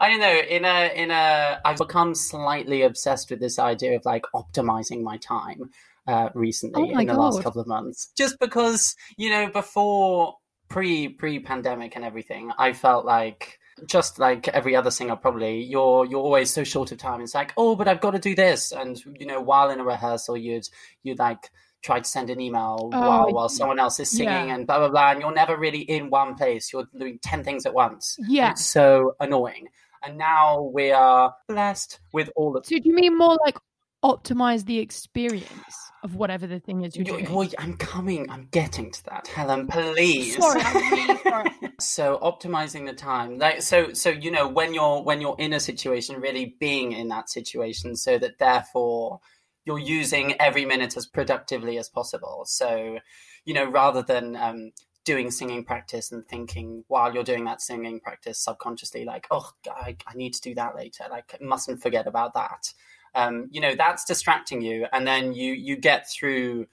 I 0.00 0.08
don't 0.08 0.20
know. 0.20 0.40
In 0.48 0.64
a 0.64 0.92
in 0.94 1.10
a, 1.10 1.60
I've 1.64 1.76
become 1.76 2.14
slightly 2.14 2.82
obsessed 2.82 3.30
with 3.30 3.40
this 3.40 3.58
idea 3.58 3.96
of 3.96 4.06
like 4.06 4.24
optimizing 4.34 5.02
my 5.02 5.18
time 5.18 5.70
uh, 6.06 6.30
recently 6.34 6.90
oh 6.94 6.98
in 6.98 7.06
the 7.06 7.12
God. 7.12 7.18
last 7.18 7.42
couple 7.42 7.60
of 7.60 7.66
months, 7.66 8.10
just 8.16 8.38
because 8.40 8.96
you 9.18 9.28
know 9.28 9.50
before 9.50 10.36
pre 10.68 11.08
pre 11.08 11.38
pandemic 11.38 11.96
and 11.96 12.04
everything, 12.04 12.50
I 12.58 12.72
felt 12.72 13.04
like 13.04 13.57
just 13.86 14.18
like 14.18 14.48
every 14.48 14.74
other 14.74 14.90
singer 14.90 15.16
probably 15.16 15.62
you're 15.62 16.04
you're 16.06 16.20
always 16.20 16.52
so 16.52 16.64
short 16.64 16.92
of 16.92 16.98
time. 16.98 17.20
It's 17.20 17.34
like 17.34 17.52
oh 17.56 17.76
but 17.76 17.88
i've 17.88 18.00
got 18.00 18.12
to 18.12 18.18
do 18.18 18.34
this. 18.34 18.72
And 18.72 19.02
you 19.18 19.26
know 19.26 19.40
while 19.40 19.70
in 19.70 19.80
a 19.80 19.84
rehearsal 19.84 20.36
you'd 20.36 20.68
you'd 21.02 21.18
like 21.18 21.50
try 21.82 22.00
to 22.00 22.08
send 22.08 22.28
an 22.30 22.40
email 22.40 22.90
oh, 22.92 23.00
while 23.00 23.32
while 23.32 23.48
someone 23.48 23.78
else 23.78 24.00
is 24.00 24.10
singing 24.10 24.48
yeah. 24.48 24.54
and 24.54 24.66
blah 24.66 24.78
blah 24.78 24.88
blah 24.88 25.10
and 25.12 25.20
you're 25.20 25.34
never 25.34 25.56
really 25.56 25.80
in 25.80 26.10
one 26.10 26.34
place. 26.34 26.72
You're 26.72 26.88
doing 26.98 27.18
10 27.22 27.44
things 27.44 27.66
at 27.66 27.74
once. 27.74 28.16
Yeah. 28.28 28.52
It's 28.52 28.66
so 28.66 29.14
annoying. 29.20 29.68
And 30.02 30.16
now 30.16 30.62
we 30.62 30.92
are 30.92 31.34
blessed 31.48 32.00
with 32.12 32.30
all 32.36 32.56
of 32.56 32.66
so 32.66 32.78
do 32.78 32.88
you 32.88 32.94
mean 32.94 33.16
more 33.18 33.36
like 33.44 33.58
optimize 34.04 34.64
the 34.64 34.78
experience 34.78 35.90
of 36.04 36.14
whatever 36.14 36.46
the 36.46 36.60
thing 36.60 36.84
is 36.84 36.96
you're 36.96 37.04
doing. 37.04 37.32
Well, 37.32 37.48
I'm 37.58 37.76
coming. 37.76 38.30
I'm 38.30 38.48
getting 38.50 38.90
to 38.92 39.04
that, 39.06 39.26
Helen. 39.26 39.66
Please. 39.66 40.36
Sorry, 40.36 40.62
really 40.90 41.18
sorry. 41.22 41.50
so 41.80 42.18
optimizing 42.22 42.86
the 42.86 42.92
time, 42.92 43.38
like 43.38 43.62
so, 43.62 43.92
so 43.92 44.10
you 44.10 44.30
know 44.30 44.46
when 44.46 44.74
you're 44.74 45.02
when 45.02 45.20
you're 45.20 45.36
in 45.38 45.52
a 45.52 45.60
situation, 45.60 46.20
really 46.20 46.56
being 46.60 46.92
in 46.92 47.08
that 47.08 47.28
situation, 47.30 47.96
so 47.96 48.18
that 48.18 48.38
therefore 48.38 49.20
you're 49.64 49.78
using 49.78 50.40
every 50.40 50.64
minute 50.64 50.96
as 50.96 51.06
productively 51.06 51.76
as 51.78 51.88
possible. 51.88 52.42
So, 52.46 52.98
you 53.44 53.52
know, 53.52 53.68
rather 53.68 54.02
than 54.02 54.34
um, 54.36 54.72
doing 55.04 55.30
singing 55.30 55.64
practice 55.64 56.10
and 56.10 56.26
thinking 56.26 56.84
while 56.88 57.12
you're 57.12 57.24
doing 57.24 57.44
that 57.44 57.60
singing 57.60 58.00
practice 58.00 58.38
subconsciously, 58.38 59.04
like, 59.04 59.26
oh, 59.30 59.50
I, 59.70 59.96
I 60.06 60.14
need 60.14 60.32
to 60.34 60.40
do 60.40 60.54
that 60.54 60.74
later. 60.74 61.04
Like, 61.10 61.36
mustn't 61.42 61.82
forget 61.82 62.06
about 62.06 62.32
that 62.32 62.72
um, 63.14 63.48
you 63.50 63.60
know 63.60 63.74
that's 63.74 64.04
distracting 64.04 64.60
you. 64.62 64.86
And 64.92 65.06
then 65.06 65.32
you 65.32 65.52
you 65.52 65.76
get 65.76 66.08
through 66.08 66.66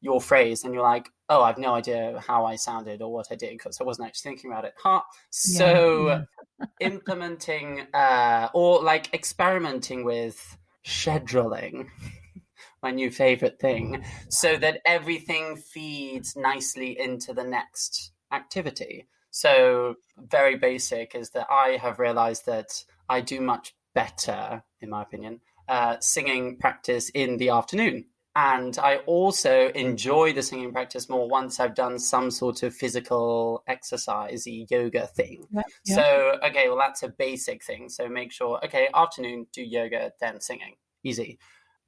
your 0.00 0.20
phrase 0.20 0.64
and 0.64 0.72
you're 0.72 0.82
like 0.82 1.10
oh 1.28 1.42
i've 1.42 1.58
no 1.58 1.74
idea 1.74 2.22
how 2.24 2.44
i 2.44 2.54
sounded 2.54 3.02
or 3.02 3.12
what 3.12 3.26
i 3.30 3.34
did 3.34 3.50
because 3.50 3.80
i 3.80 3.84
wasn't 3.84 4.06
actually 4.06 4.30
thinking 4.30 4.50
about 4.50 4.64
it. 4.64 4.74
Huh 4.82 5.00
so 5.30 6.06
yeah, 6.06 6.66
implementing 6.80 7.86
uh, 7.94 8.48
or 8.54 8.82
like 8.82 9.12
experimenting 9.12 10.04
with 10.04 10.56
scheduling 10.84 11.88
my 12.82 12.90
new 12.90 13.10
favorite 13.10 13.58
thing 13.58 14.04
so 14.28 14.56
that 14.56 14.80
everything 14.86 15.56
feeds 15.56 16.36
nicely 16.36 16.98
into 16.98 17.32
the 17.32 17.42
next 17.42 18.12
activity. 18.32 19.06
So 19.30 19.96
very 20.16 20.56
basic 20.56 21.14
is 21.14 21.30
that 21.30 21.46
i 21.50 21.78
have 21.80 21.98
realized 21.98 22.46
that 22.46 22.84
i 23.08 23.20
do 23.20 23.40
much 23.40 23.74
better 23.94 24.62
in 24.80 24.90
my 24.90 25.02
opinion 25.02 25.40
uh, 25.68 25.96
singing 26.00 26.56
practice 26.56 27.10
in 27.10 27.36
the 27.36 27.50
afternoon. 27.50 28.06
And 28.36 28.78
I 28.78 28.98
also 28.98 29.70
enjoy 29.70 30.32
the 30.32 30.42
singing 30.42 30.72
practice 30.72 31.08
more 31.08 31.28
once 31.28 31.58
I've 31.58 31.74
done 31.74 31.98
some 31.98 32.30
sort 32.30 32.62
of 32.62 32.72
physical 32.72 33.64
exercise 33.66 34.46
yoga 34.46 35.08
thing. 35.08 35.48
Yeah, 35.50 35.62
yeah. 35.84 35.94
So, 35.96 36.38
okay, 36.44 36.68
well, 36.68 36.78
that's 36.78 37.02
a 37.02 37.08
basic 37.08 37.64
thing. 37.64 37.88
So 37.88 38.08
make 38.08 38.30
sure, 38.30 38.64
okay, 38.64 38.88
afternoon, 38.94 39.48
do 39.52 39.62
yoga, 39.62 40.12
then 40.20 40.40
singing. 40.40 40.76
Easy. 41.02 41.40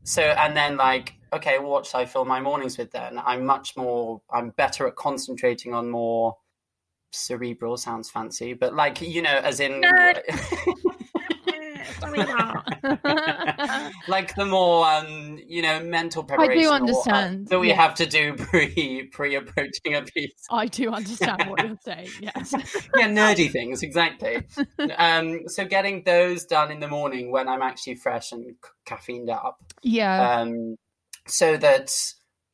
So, 0.03 0.23
and 0.23 0.57
then 0.57 0.77
like, 0.77 1.15
okay, 1.33 1.61
what 1.61 1.87
should 1.87 1.99
I 1.99 2.07
fill 2.07 2.25
my 2.25 2.41
mornings 2.41 2.79
with 2.79 2.91
then? 2.91 3.21
I'm 3.25 3.47
much 3.47 3.77
more, 3.77 4.21
I'm 4.29 4.51
better 4.51 4.89
at 4.89 4.97
concentrating 4.97 5.73
on 5.73 5.89
more 5.89 6.37
cerebral, 7.13 7.77
sounds 7.77 8.11
fancy, 8.11 8.55
but 8.55 8.75
like, 8.75 9.01
you 9.01 9.23
know, 9.23 9.41
as 9.45 9.61
in. 9.61 9.85
like 14.09 14.35
the 14.35 14.47
more 14.47 14.87
um, 14.87 15.39
you 15.47 15.63
know 15.63 15.81
mental 15.81 16.25
preparation 16.25 16.59
I 16.59 16.63
do 16.63 16.71
understand 16.71 17.49
that 17.49 17.59
we 17.59 17.69
yeah. 17.69 17.75
have 17.75 17.95
to 17.97 18.07
do 18.07 18.35
pre 18.37 19.09
pre 19.13 19.35
approaching 19.35 19.95
a 19.95 20.03
piece. 20.03 20.47
I 20.51 20.67
do 20.67 20.91
understand 20.91 21.49
what 21.49 21.65
you're 21.65 21.79
saying. 21.83 22.11
Yes. 22.21 22.55
yeah, 22.97 23.09
nerdy 23.09 23.51
things 23.51 23.83
exactly. 23.83 24.43
um, 24.97 25.49
so 25.49 25.65
getting 25.65 26.03
those 26.05 26.45
done 26.45 26.71
in 26.71 26.81
the 26.81 26.89
morning 26.89 27.31
when 27.31 27.49
I'm 27.49 27.63
actually 27.63 27.97
fresh 27.97 28.33
and 28.33 28.57
caffeined 28.87 29.31
up. 29.31 29.63
Yeah. 29.83 30.41
Um, 30.41 30.77
so 31.27 31.57
that 31.57 31.93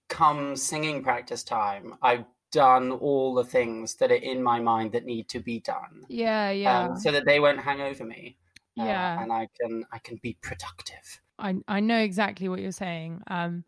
come 0.08 0.56
singing 0.56 1.02
practice 1.02 1.42
time, 1.42 1.94
I've 2.02 2.24
done 2.52 2.92
all 2.92 3.34
the 3.34 3.44
things 3.44 3.96
that 3.96 4.10
are 4.10 4.14
in 4.14 4.42
my 4.42 4.60
mind 4.60 4.92
that 4.92 5.04
need 5.04 5.28
to 5.30 5.40
be 5.40 5.60
done. 5.60 6.04
Yeah, 6.08 6.50
yeah. 6.50 6.84
Um, 6.84 6.98
so 6.98 7.12
that 7.12 7.24
they 7.26 7.40
won't 7.40 7.60
hang 7.60 7.80
over 7.80 8.04
me. 8.04 8.38
Uh, 8.78 8.84
yeah, 8.84 9.16
uh, 9.18 9.22
and 9.22 9.32
I 9.32 9.48
can 9.58 9.84
I 9.92 9.98
can 9.98 10.18
be 10.22 10.36
productive. 10.40 11.20
I 11.38 11.56
I 11.68 11.80
know 11.80 11.98
exactly 11.98 12.48
what 12.48 12.60
you're 12.60 12.72
saying. 12.72 13.22
Um, 13.26 13.64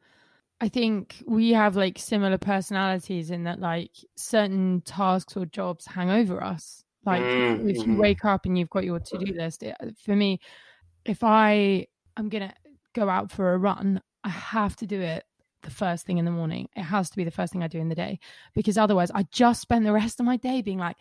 I 0.60 0.68
think 0.68 1.22
we 1.26 1.52
have 1.52 1.76
like 1.76 1.98
similar 1.98 2.38
personalities 2.38 3.30
in 3.30 3.44
that 3.44 3.60
like 3.60 3.92
certain 4.16 4.82
tasks 4.82 5.36
or 5.36 5.46
jobs 5.46 5.86
hang 5.86 6.10
over 6.10 6.42
us. 6.42 6.84
Like 7.04 7.22
mm-hmm. 7.22 7.68
if 7.68 7.76
you 7.76 7.82
mm-hmm. 7.84 7.98
wake 7.98 8.24
up 8.24 8.44
and 8.44 8.58
you've 8.58 8.70
got 8.70 8.84
your 8.84 8.98
to 8.98 9.18
do 9.18 9.32
list, 9.34 9.62
it, 9.62 9.76
for 10.04 10.16
me, 10.16 10.40
if 11.04 11.22
I 11.22 11.86
I 12.16 12.20
am 12.20 12.28
gonna 12.28 12.52
go 12.94 13.08
out 13.08 13.30
for 13.30 13.54
a 13.54 13.58
run, 13.58 14.02
I 14.24 14.30
have 14.30 14.76
to 14.76 14.86
do 14.86 15.00
it 15.00 15.24
the 15.68 15.74
first 15.74 16.06
thing 16.06 16.18
in 16.18 16.24
the 16.24 16.30
morning. 16.30 16.68
It 16.76 16.82
has 16.82 17.10
to 17.10 17.16
be 17.16 17.24
the 17.24 17.30
first 17.30 17.52
thing 17.52 17.62
I 17.62 17.68
do 17.68 17.78
in 17.78 17.88
the 17.88 17.94
day 17.94 18.18
because 18.54 18.78
otherwise 18.78 19.10
I 19.14 19.24
just 19.30 19.60
spend 19.60 19.84
the 19.84 19.92
rest 19.92 20.18
of 20.18 20.26
my 20.26 20.36
day 20.36 20.62
being 20.62 20.78
like, 20.78 20.96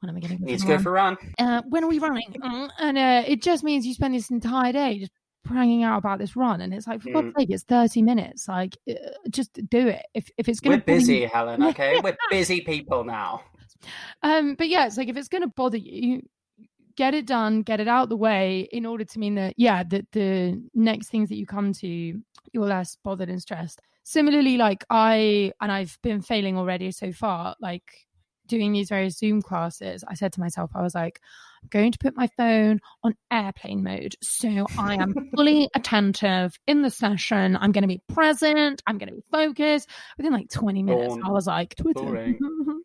when 0.00 0.10
am 0.10 0.16
I 0.16 0.20
going 0.20 0.38
to 0.38 0.56
go, 0.66 0.76
go 0.76 0.82
for 0.82 0.90
a 0.90 0.92
run? 0.92 1.16
Uh, 1.38 1.62
when 1.68 1.84
are 1.84 1.88
we 1.88 1.98
running? 1.98 2.32
Mm, 2.40 2.70
and 2.78 2.98
uh, 2.98 3.22
it 3.26 3.42
just 3.42 3.64
means 3.64 3.84
you 3.84 3.94
spend 3.94 4.14
this 4.14 4.30
entire 4.30 4.72
day 4.72 5.00
just 5.00 5.12
pranging 5.44 5.82
out 5.82 5.98
about 5.98 6.20
this 6.20 6.36
run 6.36 6.60
and 6.60 6.72
it's 6.72 6.86
like 6.86 7.02
for 7.02 7.08
mm. 7.08 7.14
god's 7.14 7.34
sake 7.36 7.50
it's 7.50 7.64
30 7.64 8.00
minutes 8.02 8.46
like 8.46 8.76
uh, 8.88 8.94
just 9.28 9.52
do 9.68 9.88
it 9.88 10.06
if 10.14 10.30
if 10.38 10.48
it's 10.48 10.60
gonna 10.60 10.76
we're 10.76 10.82
busy 10.82 11.16
you... 11.16 11.26
helen 11.26 11.60
okay 11.70 12.00
we're 12.00 12.16
busy 12.30 12.60
people 12.60 13.02
now 13.02 13.42
um 14.22 14.54
but 14.54 14.68
yeah 14.68 14.86
it's 14.86 14.96
like 14.96 15.08
if 15.08 15.16
it's 15.16 15.26
gonna 15.26 15.48
bother 15.48 15.78
you 15.78 16.22
get 16.96 17.12
it 17.12 17.26
done 17.26 17.62
get 17.62 17.80
it 17.80 17.88
out 17.88 18.08
the 18.08 18.16
way 18.16 18.68
in 18.70 18.86
order 18.86 19.02
to 19.02 19.18
mean 19.18 19.34
that 19.34 19.54
yeah 19.56 19.82
that 19.82 20.06
the 20.12 20.62
next 20.74 21.08
things 21.08 21.28
that 21.28 21.36
you 21.36 21.44
come 21.44 21.72
to 21.72 22.20
you're 22.52 22.66
less 22.66 22.96
bothered 23.02 23.28
and 23.28 23.42
stressed 23.42 23.80
similarly 24.04 24.56
like 24.56 24.84
i 24.90 25.52
and 25.60 25.70
i've 25.70 25.98
been 26.02 26.20
failing 26.20 26.56
already 26.56 26.90
so 26.90 27.12
far 27.12 27.54
like 27.60 27.82
doing 28.46 28.72
these 28.72 28.88
various 28.88 29.16
zoom 29.18 29.40
classes 29.40 30.04
i 30.08 30.14
said 30.14 30.32
to 30.32 30.40
myself 30.40 30.70
i 30.74 30.82
was 30.82 30.94
like 30.94 31.20
i'm 31.62 31.68
going 31.70 31.92
to 31.92 31.98
put 31.98 32.16
my 32.16 32.28
phone 32.36 32.80
on 33.04 33.14
airplane 33.30 33.82
mode 33.82 34.14
so 34.22 34.66
i 34.78 34.94
am 34.94 35.14
fully 35.34 35.68
attentive 35.74 36.58
in 36.66 36.82
the 36.82 36.90
session. 36.90 37.56
I'm 37.60 37.72
going 37.72 37.82
to 37.82 37.88
be 37.88 38.02
present 38.12 38.82
i'm 38.86 38.98
going 38.98 39.08
to 39.08 39.14
be 39.14 39.24
focused. 39.30 39.88
Within 40.16 40.32
like 40.32 40.50
20 40.50 40.82
minutes 40.82 41.16
i 41.24 41.30
was 41.30 41.46
like 41.46 41.74
twitter 41.76 42.34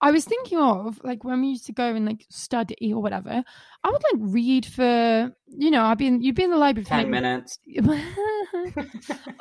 I 0.00 0.10
was 0.10 0.24
thinking 0.24 0.58
of 0.58 1.00
like 1.04 1.24
when 1.24 1.40
we 1.40 1.48
used 1.48 1.66
to 1.66 1.72
go 1.72 1.94
and 1.94 2.06
like 2.06 2.26
study 2.30 2.92
or 2.92 3.02
whatever. 3.02 3.42
I 3.82 3.88
would 3.88 4.02
like 4.12 4.32
read 4.32 4.66
for 4.66 5.34
you 5.48 5.70
know 5.70 5.82
I've 5.82 5.98
been 5.98 6.22
you've 6.22 6.34
been 6.34 6.46
in 6.46 6.50
the 6.52 6.56
library 6.56 6.84
for 6.84 6.90
ten 6.90 6.98
like, 6.98 7.08
minutes, 7.08 7.58
the 7.66 8.04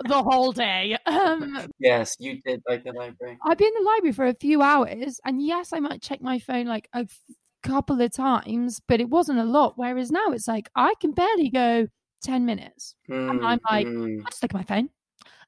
whole 0.09 0.51
day. 0.51 0.97
Um, 1.05 1.67
yes, 1.79 2.15
you 2.19 2.41
did 2.41 2.61
like 2.67 2.83
the 2.83 2.91
library. 2.91 3.37
I've 3.45 3.57
been 3.57 3.67
in 3.67 3.83
the 3.83 3.89
library 3.89 4.13
for 4.13 4.25
a 4.25 4.33
few 4.33 4.61
hours, 4.61 5.19
and 5.25 5.41
yes, 5.41 5.73
I 5.73 5.79
might 5.79 6.01
check 6.01 6.21
my 6.21 6.39
phone 6.39 6.65
like 6.65 6.89
a 6.93 6.99
f- 6.99 7.19
couple 7.63 8.01
of 8.01 8.11
times, 8.11 8.81
but 8.87 9.01
it 9.01 9.09
wasn't 9.09 9.39
a 9.39 9.43
lot. 9.43 9.73
Whereas 9.75 10.11
now 10.11 10.29
it's 10.29 10.47
like 10.47 10.69
I 10.75 10.93
can 10.99 11.11
barely 11.11 11.49
go 11.49 11.87
ten 12.21 12.45
minutes, 12.45 12.95
mm, 13.09 13.29
and 13.29 13.45
I'm 13.45 13.59
like, 13.69 13.87
mm. 13.87 14.21
I 14.25 14.29
just 14.29 14.43
look 14.43 14.53
at 14.53 14.57
my 14.57 14.63
phone 14.63 14.89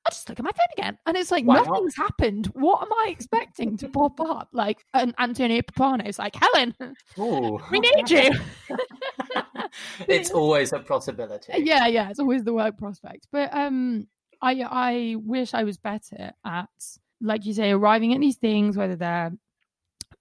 I 0.05 0.10
just 0.10 0.27
look 0.29 0.39
at 0.39 0.46
my 0.46 0.51
phone 0.51 0.67
again. 0.77 0.98
And 1.05 1.15
it's 1.15 1.31
like, 1.31 1.46
Why 1.46 1.55
not? 1.58 1.67
nothing's 1.67 1.96
happened. 1.96 2.48
What 2.48 2.81
am 2.81 2.91
I 2.91 3.10
expecting 3.10 3.77
to 3.77 3.89
pop 3.89 4.20
up? 4.20 4.50
Like, 4.51 4.84
an 4.93 5.13
Antonio 5.20 5.62
Pappano's 5.62 6.17
like, 6.17 6.36
Helen, 6.36 6.75
Ooh. 7.20 7.60
we 7.72 7.79
need 7.79 8.10
you. 8.10 8.31
it's 10.08 10.31
always 10.31 10.74
a 10.74 10.79
possibility. 10.79 11.53
yeah, 11.58 11.88
yeah, 11.88 12.10
it's 12.10 12.20
always 12.20 12.43
the 12.43 12.53
work 12.53 12.77
prospect. 12.77 13.27
But 13.31 13.53
um, 13.53 14.08
I 14.41 14.62
I 14.63 15.15
wish 15.20 15.53
I 15.53 15.63
was 15.63 15.77
better 15.77 16.31
at, 16.46 16.70
like 17.22 17.46
you 17.46 17.53
say, 17.53 17.72
arriving 17.72 18.13
at 18.13 18.20
these 18.20 18.38
things, 18.38 18.75
whether 18.75 18.96
they're 18.96 19.31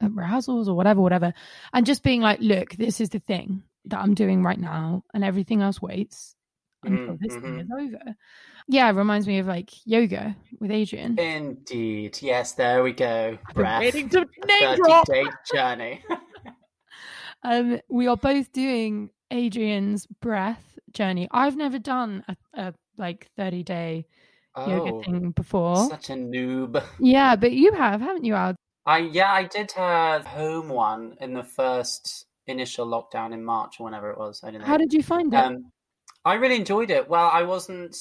rehearsals 0.03 0.69
or 0.69 0.77
whatever, 0.77 1.01
whatever, 1.01 1.33
and 1.73 1.87
just 1.87 2.03
being 2.03 2.21
like, 2.21 2.41
look, 2.41 2.73
this 2.73 3.01
is 3.01 3.11
the 3.11 3.19
thing 3.21 3.63
that 3.87 3.99
I'm 3.99 4.15
doing 4.15 4.43
right 4.43 4.59
now, 4.61 5.05
and 5.15 5.25
everything 5.25 5.63
else 5.63 5.81
waits 5.81 6.37
until 6.83 7.15
Mm, 7.15 7.19
this 7.21 7.35
thing 7.35 7.43
mhm. 7.43 7.61
is 7.63 7.71
over. 7.95 8.15
Yeah, 8.69 8.89
it 8.89 8.93
reminds 8.95 9.27
me 9.27 9.39
of 9.39 9.47
like 9.47 9.71
yoga 9.87 10.37
with 10.61 10.71
Adriene. 10.71 11.19
Indeed. 11.19 12.19
Yes, 12.23 12.53
there 12.53 12.83
we 12.83 12.93
go. 12.93 13.39
Breath. 13.55 13.81
waiting 13.81 14.09
to 14.11 14.21
name 14.47 14.77
30 14.77 14.83
drop. 14.83 15.07
day 15.07 15.25
journey. 15.53 16.05
Um, 17.43 17.81
we 17.89 18.07
are 18.07 18.19
both 18.19 18.53
doing 18.53 19.09
Adriene's 19.33 20.07
breath 20.21 20.79
journey. 20.93 21.27
I've 21.31 21.57
never 21.57 21.79
done 21.79 22.23
a, 22.29 22.37
a 22.55 22.75
like 22.99 23.29
30 23.37 23.63
day 23.63 24.07
yoga 24.59 24.91
oh, 24.93 25.03
thing 25.03 25.31
before. 25.31 25.89
such 25.89 26.11
a 26.11 26.15
noob. 26.15 26.83
Yeah, 26.99 27.37
but 27.37 27.53
you 27.53 27.73
have, 27.73 28.01
haven't 28.03 28.25
you, 28.25 28.35
Al? 28.35 28.57
I 28.85 28.99
yeah, 28.99 29.33
I 29.33 29.45
did 29.45 29.73
a 29.77 30.23
home 30.23 30.69
one 30.69 31.17
in 31.21 31.33
the 31.33 31.45
first 31.45 32.27
initial 32.47 32.87
lockdown 32.87 33.33
in 33.33 33.45
March 33.45 33.81
or 33.81 33.85
whenever 33.85 34.11
it 34.11 34.19
was. 34.19 34.43
I 34.45 34.51
don't 34.51 34.61
know. 34.61 34.67
How 34.67 34.77
did 34.77 34.93
you 34.93 35.03
find 35.03 35.33
it? 35.33 35.37
Um, 35.39 35.73
I 36.25 36.35
really 36.35 36.57
enjoyed 36.57 36.91
it. 36.91 37.09
Well, 37.09 37.29
I 37.33 37.43
wasn't. 37.43 37.97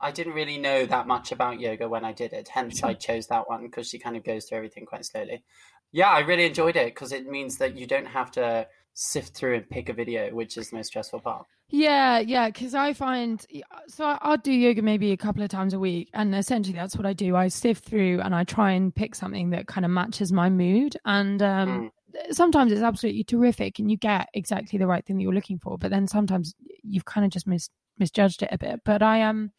I 0.00 0.12
didn't 0.12 0.34
really 0.34 0.58
know 0.58 0.86
that 0.86 1.06
much 1.08 1.32
about 1.32 1.58
yoga 1.60 1.88
when 1.88 2.04
I 2.04 2.12
did 2.12 2.32
it. 2.32 2.48
Hence, 2.48 2.84
I 2.84 2.94
chose 2.94 3.26
that 3.28 3.48
one 3.48 3.62
because 3.62 3.88
she 3.88 3.98
kind 3.98 4.16
of 4.16 4.24
goes 4.24 4.44
through 4.44 4.58
everything 4.58 4.86
quite 4.86 5.04
slowly. 5.04 5.42
Yeah, 5.90 6.10
I 6.10 6.20
really 6.20 6.44
enjoyed 6.46 6.76
it 6.76 6.94
because 6.94 7.12
it 7.12 7.26
means 7.26 7.56
that 7.58 7.76
you 7.76 7.86
don't 7.86 8.06
have 8.06 8.30
to 8.32 8.68
sift 8.94 9.34
through 9.34 9.56
and 9.56 9.68
pick 9.68 9.88
a 9.88 9.92
video, 9.92 10.32
which 10.34 10.56
is 10.56 10.70
the 10.70 10.76
most 10.76 10.88
stressful 10.88 11.20
part. 11.20 11.46
yeah, 11.70 12.18
yeah, 12.18 12.46
because 12.48 12.74
I 12.74 12.92
find 12.92 13.44
so 13.88 14.04
I- 14.04 14.18
I'll 14.22 14.36
do 14.38 14.52
yoga 14.52 14.82
maybe 14.82 15.12
a 15.12 15.16
couple 15.16 15.42
of 15.42 15.48
times 15.50 15.74
a 15.74 15.78
week, 15.78 16.10
and 16.14 16.34
essentially 16.34 16.76
that's 16.76 16.96
what 16.96 17.06
I 17.06 17.12
do. 17.12 17.34
I 17.36 17.48
sift 17.48 17.84
through 17.84 18.20
and 18.20 18.34
I 18.34 18.44
try 18.44 18.72
and 18.72 18.94
pick 18.94 19.14
something 19.14 19.50
that 19.50 19.66
kind 19.66 19.84
of 19.84 19.90
matches 19.90 20.32
my 20.32 20.48
mood, 20.50 20.96
and 21.04 21.42
um, 21.42 21.90
sometimes 22.30 22.72
it's 22.72 22.82
absolutely 22.82 23.24
terrific, 23.24 23.78
and 23.78 23.90
you 23.90 23.96
get 23.96 24.28
exactly 24.34 24.78
the 24.78 24.86
right 24.86 25.04
thing 25.04 25.16
that 25.16 25.22
you're 25.22 25.34
looking 25.34 25.58
for. 25.58 25.78
But 25.78 25.90
then 25.90 26.06
sometimes 26.06 26.54
you've 26.82 27.04
kind 27.04 27.24
of 27.24 27.30
just 27.32 27.46
mis- 27.46 27.70
misjudged 27.98 28.42
it 28.42 28.50
a 28.52 28.58
bit. 28.58 28.80
But 28.84 29.02
I 29.02 29.18
am, 29.18 29.52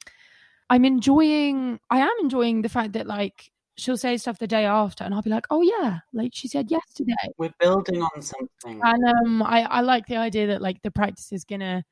I'm 0.70 0.86
enjoying. 0.86 1.80
I 1.90 2.00
am 2.00 2.14
enjoying 2.22 2.62
the 2.62 2.70
fact 2.70 2.94
that 2.94 3.08
like 3.08 3.52
she'll 3.78 3.98
say 3.98 4.18
stuff 4.18 4.40
the 4.40 4.48
day 4.48 4.66
after, 4.66 5.04
and 5.04 5.14
I'll 5.14 5.22
be 5.22 5.30
like, 5.30 5.46
oh 5.50 5.62
yeah, 5.62 6.00
like 6.14 6.32
she 6.34 6.48
said 6.48 6.70
yesterday. 6.70 7.14
We're 7.38 7.54
building 7.60 8.02
on 8.02 8.22
something. 8.22 8.82
and 8.84 9.06
um 9.06 9.42
i 9.44 9.62
i 9.64 9.82
like 9.82 10.06
the 10.08 10.18
idea 10.18 10.48
that 10.48 10.62
like 10.62 10.82
the 10.82 10.92
practice 10.92 11.32
is 11.32 11.46
gonna 11.46 11.84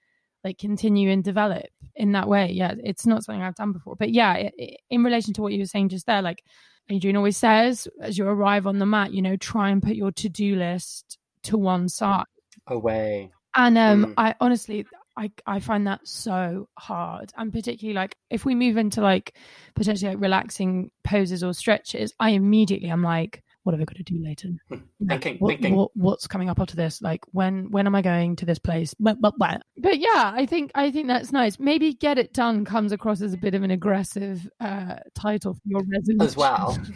like 0.43 0.57
continue 0.57 1.09
and 1.09 1.23
develop 1.23 1.65
in 1.95 2.11
that 2.11 2.27
way 2.27 2.51
yeah 2.51 2.73
it's 2.83 3.05
not 3.05 3.23
something 3.23 3.41
i've 3.41 3.55
done 3.55 3.73
before 3.73 3.95
but 3.95 4.11
yeah 4.11 4.29
i 4.29 4.51
i 4.61 4.75
in 4.89 5.03
relation 5.03 5.33
to 5.33 5.41
what 5.41 5.51
you 5.51 5.59
were 5.59 5.65
saying 5.65 5.89
just 5.89 6.05
there 6.05 6.21
like 6.21 6.43
adriene 6.89 7.15
always 7.17 7.37
says 7.37 7.87
as 8.01 8.17
you 8.17 8.25
arrive 8.27 8.65
on 8.67 8.79
the 8.79 8.85
mat 8.85 9.11
you 9.13 9.21
know 9.21 9.35
try 9.35 9.69
and 9.69 9.81
put 9.83 9.95
your 9.95 10.11
to-do 10.11 10.55
list 10.55 11.17
to 11.43 11.57
one 11.57 11.89
side 11.89 12.25
Away. 12.67 13.31
and 13.55 13.77
um 13.77 14.05
Mm. 14.05 14.13
i 14.17 14.35
honestly 14.39 14.85
I, 15.19 15.31
I 15.47 15.59
find 15.59 15.87
that 15.87 16.07
so 16.07 16.69
hard 16.77 17.33
and 17.35 17.51
particularly 17.51 17.95
like 17.95 18.15
if 18.29 18.45
we 18.45 18.53
move 18.53 18.77
into 18.77 19.01
like 19.01 19.35
potentially 19.73 20.11
like 20.13 20.21
relaxing 20.21 20.91
poses 21.03 21.43
or 21.43 21.53
stretches 21.53 22.13
i 22.19 22.29
immediately 22.31 22.89
i'm 22.89 23.01
like 23.01 23.43
what 23.67 23.73
have 23.73 23.81
i 23.81 23.85
got 23.85 23.97
to 23.97 24.03
do 24.03 24.17
later 24.23 24.47
like, 24.69 24.81
Thinking, 25.07 25.37
what, 25.39 25.49
thinking. 25.49 25.75
what- 25.75 25.91
what's 25.95 26.25
coming 26.25 26.49
up 26.49 26.57
after 26.59 26.75
this 26.77 27.01
like 27.01 27.21
when 27.33 27.69
when 27.69 27.85
am 27.85 27.95
i 27.95 28.01
going 28.01 28.37
to 28.37 28.45
this 28.45 28.59
place 28.59 28.93
but, 28.97 29.19
but, 29.19 29.33
but 29.37 29.61
but 29.77 29.99
yeah 29.99 30.31
i 30.33 30.45
think 30.45 30.71
i 30.73 30.89
think 30.89 31.07
that's 31.07 31.33
nice 31.33 31.59
maybe 31.59 31.93
get 31.93 32.17
it 32.17 32.33
done 32.33 32.63
comes 32.63 32.93
across 32.93 33.21
as 33.21 33.33
a 33.33 33.37
bit 33.37 33.53
of 33.53 33.63
an 33.63 33.71
aggressive 33.71 34.49
uh 34.61 34.95
title 35.13 35.53
for 35.55 35.59
your 35.65 35.81
resolution 35.83 36.21
As 36.21 36.37
well. 36.37 36.77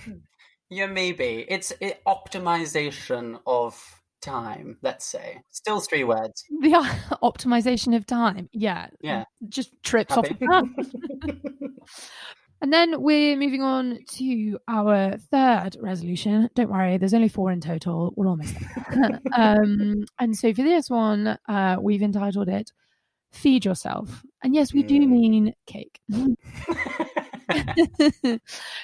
Yeah, 0.73 0.85
maybe 0.87 1.45
it's 1.49 1.73
it, 1.81 2.01
optimization 2.07 3.41
of 3.45 3.75
time. 4.21 4.77
Let's 4.81 5.03
say 5.03 5.41
still 5.51 5.81
three 5.81 6.05
words. 6.05 6.45
the 6.61 6.69
optimization 7.21 7.93
of 7.93 8.05
time 8.05 8.47
yeah 8.53 8.87
Yeah. 9.01 9.25
just 9.49 9.71
trips 9.83 10.15
Happy? 10.15 10.29
off 10.29 10.39
the 10.39 10.45
tongue. 10.47 10.75
And 12.61 12.71
then 12.71 13.01
we're 13.01 13.35
moving 13.37 13.63
on 13.63 13.97
to 14.17 14.59
our 14.67 15.17
third 15.17 15.77
resolution. 15.79 16.47
Don't 16.53 16.69
worry, 16.69 16.97
there's 16.97 17.15
only 17.15 17.27
four 17.27 17.51
in 17.51 17.59
total. 17.59 18.13
We're 18.15 18.27
almost 18.27 18.53
there. 18.93 19.19
um, 19.35 20.05
and 20.19 20.37
so 20.37 20.53
for 20.53 20.61
this 20.61 20.87
one, 20.89 21.39
uh, 21.49 21.77
we've 21.81 22.03
entitled 22.03 22.49
it 22.49 22.71
Feed 23.31 23.65
Yourself. 23.65 24.23
And 24.43 24.53
yes, 24.53 24.73
we 24.73 24.83
do 24.83 24.99
Mm. 24.99 25.09
mean 25.09 25.53
cake. 25.65 25.99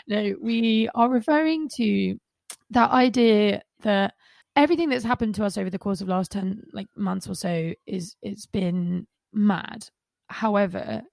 no, 0.08 0.34
we 0.42 0.90
are 0.96 1.10
referring 1.10 1.70
to 1.76 2.18
that 2.72 2.92
idea 2.92 3.62
that 3.82 4.14
everything 4.56 4.90
that's 4.90 5.04
happened 5.06 5.36
to 5.36 5.46
us 5.46 5.58
over 5.58 5.70
the 5.70 5.80
course 5.80 6.02
of 6.02 6.08
last 6.08 6.32
10 6.32 6.64
like 6.74 6.88
months 6.96 7.28
or 7.28 7.36
so 7.36 7.74
is 7.86 8.16
it's 8.22 8.46
been 8.48 9.06
mad. 9.34 9.88
However, 10.30 11.04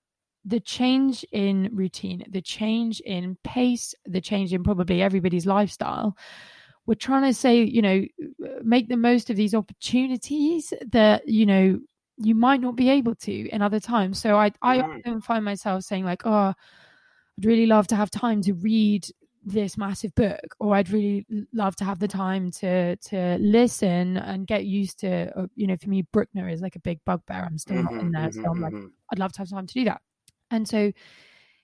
the 0.45 0.61
change 0.61 1.25
in 1.33 1.71
routine, 1.73 2.25
the 2.29 2.43
change 2.43 3.01
in 3.01 3.37
pace, 3.45 3.95
the 4.05 4.21
change 4.21 4.53
in 4.53 4.63
probably 4.63 5.03
everybody's 5.03 5.47
lifestyle, 5.47 6.17
we're 6.87 6.95
trying 6.95 7.23
to 7.25 7.33
say, 7.35 7.63
you 7.63 7.81
know, 7.83 8.05
make 8.63 8.89
the 8.89 8.97
most 8.97 9.31
of 9.31 9.37
these 9.37 9.55
opportunities 9.55 10.73
that, 10.87 11.27
you 11.27 11.47
know, 11.47 11.81
you 12.19 12.35
might 12.35 12.61
not 12.61 12.77
be 12.77 12.91
able 12.91 13.15
to 13.17 13.49
in 13.49 13.63
other 13.63 13.81
times. 13.81 14.21
So 14.21 14.37
I, 14.37 14.53
I 14.63 14.81
Mhm. 14.81 14.83
often 14.83 15.21
find 15.23 15.45
myself 15.45 15.85
saying 15.85 16.05
like, 16.05 16.23
oh, 16.27 16.55
I'd 17.39 17.45
really 17.45 17.67
love 17.67 17.87
to 17.89 17.97
have 17.97 18.11
time 18.11 18.43
to 18.43 18.55
read 18.55 19.07
this 19.45 19.77
massive 19.77 20.15
book, 20.15 20.41
or 20.59 20.75
I'd 20.75 20.89
really 20.91 21.27
love 21.53 21.77
to 21.77 21.85
have 21.85 21.99
the 21.99 22.09
time 22.09 22.51
to 22.53 22.97
to 22.97 23.37
listen 23.41 24.17
and 24.17 24.47
get 24.47 24.65
used 24.67 25.01
to. 25.01 25.49
You 25.55 25.67
know, 25.67 25.77
for 25.77 25.91
me, 25.91 26.03
Bruckner 26.03 26.49
is 26.49 26.63
like 26.63 26.77
a 26.77 26.81
big 26.81 27.01
bugbear. 27.05 27.45
I'm 27.45 27.59
still 27.59 27.79
not 27.83 27.95
in 28.01 28.11
there, 28.13 28.31
so 28.33 28.41
mhm, 28.41 28.51
I'm 28.51 28.61
like, 28.61 28.75
mhm. 28.75 28.93
I'd 29.13 29.19
love 29.19 29.33
to 29.35 29.39
have 29.41 29.51
time 29.51 29.67
to 29.67 29.75
do 29.75 29.85
that. 29.85 30.01
And 30.51 30.69
so, 30.69 30.93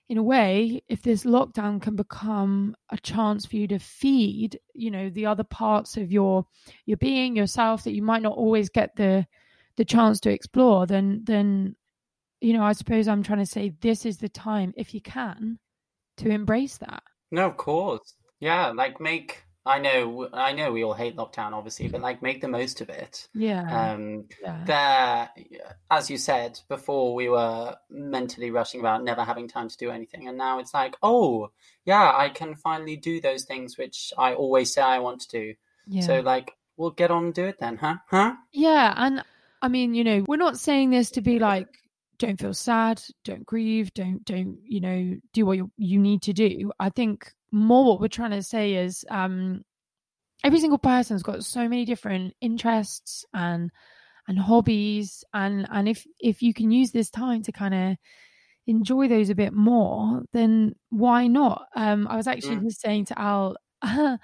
in 0.09 0.17
a 0.17 0.23
way, 0.23 0.83
if 0.89 1.01
this 1.01 1.23
lockdown 1.23 1.81
can 1.81 1.95
become 1.95 2.75
a 2.89 2.97
chance 2.97 3.45
for 3.45 3.55
you 3.55 3.67
to 3.67 3.79
feed, 3.79 4.59
you 4.73 4.91
know, 4.91 5.09
the 5.09 5.25
other 5.25 5.43
parts 5.43 5.97
of 5.97 6.11
your 6.11 6.45
your 6.85 6.97
being, 6.97 7.35
yourself 7.35 7.83
that 7.83 7.93
you 7.93 8.01
might 8.01 8.21
not 8.21 8.37
always 8.37 8.69
get 8.69 8.95
the 8.95 9.25
the 9.77 9.85
chance 9.85 10.19
to 10.21 10.31
explore, 10.31 10.85
then 10.85 11.21
then 11.23 11.75
you 12.41 12.53
know, 12.53 12.63
I 12.63 12.73
suppose 12.73 13.07
I'm 13.07 13.23
trying 13.23 13.39
to 13.39 13.45
say 13.45 13.73
this 13.81 14.05
is 14.05 14.17
the 14.17 14.29
time, 14.29 14.73
if 14.75 14.93
you 14.93 15.01
can, 15.01 15.59
to 16.17 16.29
embrace 16.29 16.77
that. 16.77 17.03
No, 17.29 17.45
of 17.45 17.55
course. 17.55 18.15
Yeah, 18.39 18.69
like 18.69 18.99
make. 18.99 19.43
I 19.65 19.79
know. 19.79 20.27
I 20.33 20.53
know 20.53 20.71
we 20.71 20.83
all 20.83 20.93
hate 20.93 21.15
lockdown, 21.15 21.53
obviously, 21.53 21.87
but 21.87 22.01
like 22.01 22.21
make 22.21 22.41
the 22.41 22.47
most 22.47 22.81
of 22.81 22.89
it. 22.89 23.27
Yeah. 23.33 23.93
Um, 23.93 24.25
yeah. 24.41 24.63
there, 24.65 25.29
as 25.89 26.09
you 26.09 26.17
said 26.17 26.59
before, 26.67 27.13
we 27.13 27.29
were 27.29 27.75
mentally 27.89 28.49
rushing 28.49 28.79
about 28.79 29.03
never 29.03 29.23
having 29.23 29.47
time 29.47 29.69
to 29.69 29.77
do 29.77 29.91
anything, 29.91 30.27
and 30.27 30.37
now 30.37 30.59
it's 30.59 30.73
like, 30.73 30.95
oh, 31.03 31.51
yeah, 31.85 32.11
I 32.15 32.29
can 32.29 32.55
finally 32.55 32.95
do 32.97 33.21
those 33.21 33.43
things 33.43 33.77
which 33.77 34.11
I 34.17 34.33
always 34.33 34.73
say 34.73 34.81
I 34.81 34.99
want 34.99 35.21
to 35.21 35.29
do. 35.29 35.53
yeah. 35.87 36.01
So, 36.01 36.19
like, 36.21 36.55
we'll 36.77 36.91
get 36.91 37.11
on 37.11 37.25
and 37.25 37.33
do 37.33 37.45
it 37.45 37.59
then, 37.59 37.77
huh? 37.77 37.97
Huh? 38.09 38.35
Yeah, 38.51 38.93
and 38.97 39.23
I 39.61 39.67
mean, 39.67 39.93
you 39.93 40.03
know, 40.03 40.25
we're 40.27 40.37
not 40.37 40.57
saying 40.59 40.89
this 40.89 41.11
to 41.11 41.21
be 41.21 41.37
like, 41.37 41.80
don't 42.21 42.39
feel 42.39 42.53
sad, 42.53 43.03
don't 43.25 43.45
grieve, 43.45 43.93
don't 43.93 44.23
don't 44.25 44.57
you 44.63 44.79
know 44.81 45.17
do 45.33 45.45
what 45.45 45.57
you 45.57 45.71
you 45.77 45.99
need 45.99 46.21
to 46.23 46.33
do. 46.33 46.71
I 46.79 46.89
think 46.89 47.31
more 47.51 47.85
what 47.85 47.99
we're 48.01 48.07
trying 48.07 48.31
to 48.31 48.43
say 48.43 48.75
is, 48.75 49.03
um, 49.09 49.63
every 50.43 50.59
single 50.59 50.79
person's 50.79 51.23
got 51.23 51.43
so 51.45 51.67
many 51.69 51.85
different 51.85 52.33
interests 52.41 53.25
and 53.33 53.71
and 54.27 54.39
hobbies, 54.39 55.23
and 55.33 55.67
and 55.71 55.89
if 55.89 56.05
if 56.19 56.41
you 56.41 56.53
can 56.53 56.71
use 56.71 56.91
this 56.91 57.09
time 57.09 57.43
to 57.43 57.51
kind 57.51 57.73
of 57.75 57.97
enjoy 58.67 59.07
those 59.07 59.29
a 59.29 59.35
bit 59.35 59.53
more, 59.53 60.23
then 60.33 60.75
why 60.89 61.27
not? 61.27 61.67
Um, 61.75 62.07
I 62.07 62.15
was 62.17 62.27
actually 62.27 62.57
Mm. 62.57 62.65
just 62.65 62.81
saying 62.81 63.05
to 63.05 63.19
Al. 63.19 63.57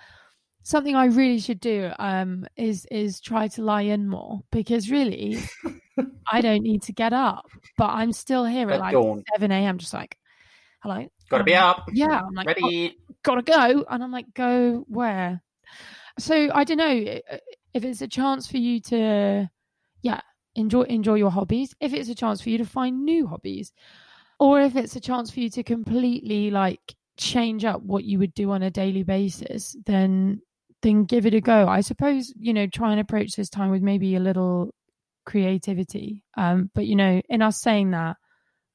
something 0.68 0.96
I 0.98 1.06
really 1.06 1.40
should 1.40 1.62
do 1.62 1.92
um 1.98 2.46
is 2.58 2.86
is 2.92 3.22
try 3.22 3.48
to 3.56 3.62
lie 3.62 3.84
in 3.84 4.10
more 4.10 4.42
because 4.52 4.92
really 4.92 5.40
I 6.32 6.42
don't 6.42 6.62
need 6.62 6.82
to 6.84 6.92
get 6.94 7.14
up, 7.14 7.46
but 7.78 7.88
I'm 8.00 8.12
still 8.12 8.44
here 8.44 8.68
at 8.70 8.76
At 8.76 8.80
like 8.82 8.92
dawn. 8.94 9.24
seven 9.34 9.52
a.m. 9.52 9.78
just 9.78 9.94
like 9.94 10.18
hello, 10.84 11.08
Gotta 11.30 11.44
be 11.46 11.56
Um, 11.56 11.70
up. 11.70 11.90
yeah, 11.94 12.20
I'm 12.26 12.34
like 12.34 12.48
oh, 12.62 12.66
Ready. 12.66 12.98
gotta 13.24 13.42
go, 13.42 13.86
and 13.90 14.04
I'm 14.04 14.12
like 14.12 14.34
go 14.34 14.84
where? 14.90 15.42
So 16.20 16.50
I 16.54 16.64
don't 16.66 16.78
know 16.78 17.20
if 17.74 17.84
it's 17.86 18.02
a 18.02 18.08
chance 18.08 18.48
for 18.52 18.58
you 18.58 18.80
to 18.92 19.50
yeah 20.02 20.22
enjoy 20.56 20.82
enjoy 20.84 21.16
your 21.16 21.32
hobbies. 21.32 21.74
If 21.80 21.94
it's 21.94 22.10
a 22.10 22.16
chance 22.16 22.42
for 22.42 22.50
you 22.50 22.58
to 22.58 22.66
find 22.66 23.06
new 23.06 23.26
hobbies. 23.28 23.72
or 24.40 24.62
if 24.62 24.76
it's 24.76 24.96
a 24.96 25.00
chance 25.00 25.32
for 25.32 25.40
you 25.40 25.50
to 25.50 25.64
completely 25.64 26.52
like 26.52 26.96
change 27.18 27.64
up 27.66 27.82
what 27.82 28.04
you 28.04 28.20
would 28.20 28.34
do 28.36 28.52
on 28.52 28.64
a 28.64 28.70
daily 28.70 29.04
basis, 29.04 29.76
then 29.86 30.42
then 30.82 31.06
give 31.06 31.26
it 31.26 31.34
a 31.34 31.42
go. 31.42 31.68
I 31.68 31.82
suppose, 31.82 32.34
you 32.38 32.54
know, 32.54 32.68
try 32.68 32.92
and 32.92 33.00
approach 33.00 33.36
this 33.36 33.50
time 33.50 33.72
with 33.72 33.82
maybe 33.82 34.16
a 34.16 34.20
little 34.20 34.74
creativity. 35.26 36.24
Um, 36.36 36.70
but 36.74 36.86
you 36.86 36.96
know, 36.96 37.22
in 37.30 37.42
us 37.42 37.62
saying 37.62 37.92
that, 37.92 38.18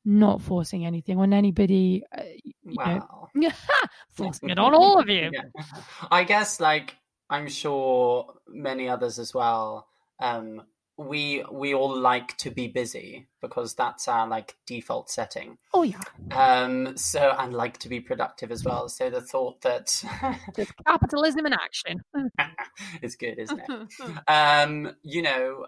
not 0.05 0.43
forcing 0.43 0.85
anything 0.85 1.19
on 1.19 1.33
anybody, 1.33 2.05
uh, 2.17 2.23
you 2.43 2.77
Wow. 2.77 3.29
know, 3.35 3.51
forcing 4.11 4.51
it 4.51 4.59
on 4.59 4.75
all 4.75 4.99
of 4.99 5.09
you. 5.09 5.31
Yeah. 5.55 5.63
I 6.11 6.25
guess 6.25 6.59
like 6.61 6.97
I'm 7.31 7.49
sure 7.49 8.35
many 8.49 8.89
others 8.89 9.19
as 9.19 9.33
well. 9.33 9.87
Um, 10.21 10.63
we 10.99 11.43
we 11.51 11.75
all 11.75 11.97
like 11.97 12.37
to 12.39 12.51
be 12.51 12.69
busy 12.69 13.27
because 13.41 13.75
that's 13.75 14.09
our 14.09 14.27
like 14.27 14.57
default 14.67 15.11
setting. 15.11 15.59
Oh 15.73 15.83
yeah, 15.83 16.01
Um, 16.31 16.97
so 16.97 17.35
and 17.39 17.55
like 17.55 17.79
to 17.79 17.89
be 17.89 18.01
productive 18.01 18.51
as 18.51 18.65
well. 18.65 18.89
So 18.89 19.11
the 19.11 19.21
thought 19.21 19.61
that 19.63 20.03
capitalism 20.87 21.47
in 21.47 21.53
action. 21.53 22.03
is 23.03 23.17
good, 23.17 23.39
isn't 23.39 23.61
it? 23.61 24.29
um, 24.29 24.95
you 25.03 25.23
know, 25.23 25.67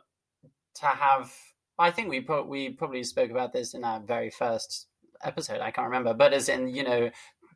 to 0.76 0.86
have. 0.86 1.32
I 1.78 1.90
think 1.90 2.08
we 2.08 2.20
pro- 2.20 2.46
we 2.46 2.70
probably 2.70 3.02
spoke 3.02 3.30
about 3.30 3.52
this 3.52 3.74
in 3.74 3.82
our 3.82 4.00
very 4.00 4.30
first 4.30 4.86
episode. 5.22 5.60
I 5.60 5.70
can't 5.70 5.86
remember, 5.86 6.14
but 6.14 6.32
as 6.32 6.48
in 6.48 6.68
you 6.68 6.84
know, 6.84 7.10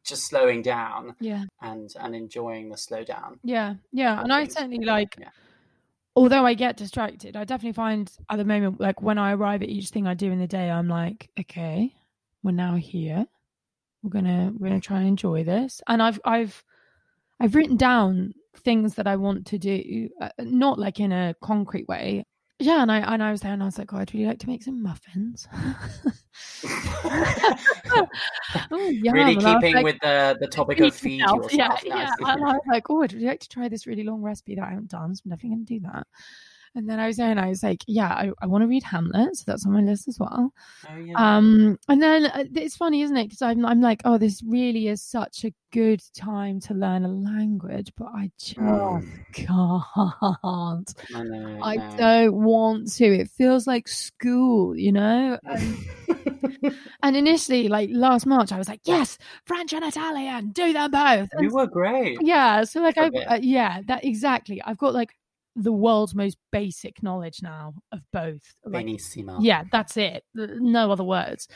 just 0.04 0.26
slowing 0.26 0.62
down 0.62 1.14
yeah, 1.20 1.44
and 1.60 1.90
and 2.00 2.16
enjoying 2.16 2.70
the 2.70 2.76
slowdown. 2.76 3.38
yeah, 3.44 3.74
yeah. 3.92 4.20
And 4.20 4.32
I 4.32 4.46
certainly 4.46 4.84
like. 4.84 5.16
Yeah. 5.20 5.28
Although 6.18 6.44
I 6.44 6.54
get 6.54 6.76
distracted, 6.76 7.36
I 7.36 7.44
definitely 7.44 7.74
find 7.74 8.10
at 8.28 8.38
the 8.38 8.44
moment, 8.44 8.80
like 8.80 9.00
when 9.00 9.18
I 9.18 9.34
arrive 9.34 9.62
at 9.62 9.68
each 9.68 9.90
thing 9.90 10.08
I 10.08 10.14
do 10.14 10.32
in 10.32 10.40
the 10.40 10.48
day, 10.48 10.68
I'm 10.68 10.88
like, 10.88 11.30
okay, 11.38 11.94
we're 12.42 12.50
now 12.50 12.74
here. 12.74 13.24
We're 14.02 14.10
gonna 14.10 14.52
we're 14.58 14.70
gonna 14.70 14.80
try 14.80 14.98
and 14.98 15.06
enjoy 15.06 15.44
this. 15.44 15.80
And 15.86 16.02
I've 16.02 16.18
I've 16.24 16.64
I've 17.38 17.54
written 17.54 17.76
down 17.76 18.34
things 18.56 18.96
that 18.96 19.06
I 19.06 19.14
want 19.14 19.46
to 19.46 19.58
do, 19.58 20.08
uh, 20.20 20.30
not 20.40 20.80
like 20.80 20.98
in 20.98 21.12
a 21.12 21.36
concrete 21.40 21.86
way. 21.86 22.24
Yeah, 22.60 22.82
and 22.82 22.90
I 22.90 22.98
and 22.98 23.22
I 23.22 23.30
was 23.30 23.40
there, 23.40 23.52
and 23.52 23.62
I 23.62 23.66
was 23.66 23.78
like, 23.78 23.92
oh, 23.92 23.98
I'd 23.98 24.12
really 24.12 24.26
like 24.26 24.40
to 24.40 24.48
make 24.48 24.64
some 24.64 24.82
muffins. 24.82 25.46
oh, 25.52 25.76
yeah, 28.72 29.12
really 29.12 29.34
and 29.34 29.42
I 29.42 29.44
was 29.44 29.44
keeping 29.44 29.76
like, 29.76 29.84
with 29.84 29.98
the 30.02 30.36
the 30.40 30.48
topic 30.48 30.80
of 30.80 30.92
feed 30.92 31.20
yourself. 31.20 31.52
yourself. 31.52 31.84
Yeah, 31.84 31.94
yeah. 31.94 32.10
And 32.18 32.44
I 32.44 32.54
was 32.54 32.62
like, 32.66 32.90
oh, 32.90 33.02
I'd 33.02 33.12
really 33.12 33.26
like 33.26 33.38
to 33.40 33.48
try 33.48 33.68
this 33.68 33.86
really 33.86 34.02
long 34.02 34.22
recipe 34.22 34.56
that 34.56 34.64
I 34.64 34.70
haven't 34.70 34.90
done. 34.90 35.14
So 35.14 35.22
I'm 35.24 35.30
definitely 35.30 35.50
going 35.50 35.66
to 35.66 35.74
do 35.74 35.80
that. 35.86 36.06
And 36.78 36.88
then 36.88 37.00
I 37.00 37.08
was 37.08 37.16
there 37.16 37.30
and 37.30 37.40
I 37.40 37.48
was 37.48 37.62
like, 37.64 37.82
yeah, 37.88 38.06
I, 38.08 38.30
I 38.40 38.46
want 38.46 38.62
to 38.62 38.68
read 38.68 38.84
Hamlet. 38.84 39.36
So 39.36 39.42
that's 39.46 39.66
on 39.66 39.72
my 39.72 39.80
list 39.80 40.06
as 40.06 40.16
well. 40.20 40.52
Oh, 40.88 40.96
yeah. 40.96 41.36
Um, 41.36 41.76
and 41.88 42.00
then 42.00 42.26
uh, 42.26 42.44
it's 42.54 42.76
funny, 42.76 43.02
isn't 43.02 43.16
it? 43.16 43.24
Because 43.24 43.42
I'm, 43.42 43.66
I'm 43.66 43.80
like, 43.80 44.02
oh, 44.04 44.16
this 44.16 44.42
really 44.46 44.86
is 44.86 45.02
such 45.02 45.44
a 45.44 45.52
good 45.72 46.00
time 46.16 46.60
to 46.60 46.74
learn 46.74 47.04
a 47.04 47.08
language, 47.08 47.92
but 47.98 48.06
I 48.14 48.30
just 48.38 48.58
Mm. 48.60 49.02
can't. 49.32 50.94
I 51.14 51.22
know. 51.24 51.58
I 51.62 51.78
don't 51.96 52.34
want 52.34 52.92
to. 52.94 53.04
It 53.06 53.28
feels 53.30 53.66
like 53.66 53.88
school, 53.88 54.76
you 54.76 54.92
know? 54.92 55.38
And, 55.44 55.76
and 57.02 57.16
initially, 57.16 57.68
like 57.68 57.90
last 57.92 58.24
March, 58.26 58.52
I 58.52 58.58
was 58.58 58.68
like, 58.68 58.82
yes, 58.84 59.18
French 59.46 59.72
and 59.72 59.84
Italian, 59.84 60.50
do 60.52 60.72
them 60.72 60.90
both. 60.92 61.28
you 61.40 61.50
were 61.52 61.66
great. 61.66 62.18
yeah 62.22 62.64
so 62.64 62.80
like 62.80 62.96
i 62.98 63.06
uh, 63.28 63.38
yeah 63.40 63.80
that 63.86 64.04
exactly 64.04 64.60
i've 64.64 64.78
got 64.78 64.92
like 64.94 65.10
the 65.56 65.72
world's 65.72 66.14
most 66.14 66.36
basic 66.52 67.02
knowledge 67.02 67.40
now 67.42 67.74
of 67.92 68.00
both 68.12 68.42
like 68.64 68.86
Benissimo. 68.86 69.38
yeah 69.40 69.64
that's 69.72 69.96
it 69.96 70.22
no 70.34 70.92
other 70.92 71.04
words 71.04 71.48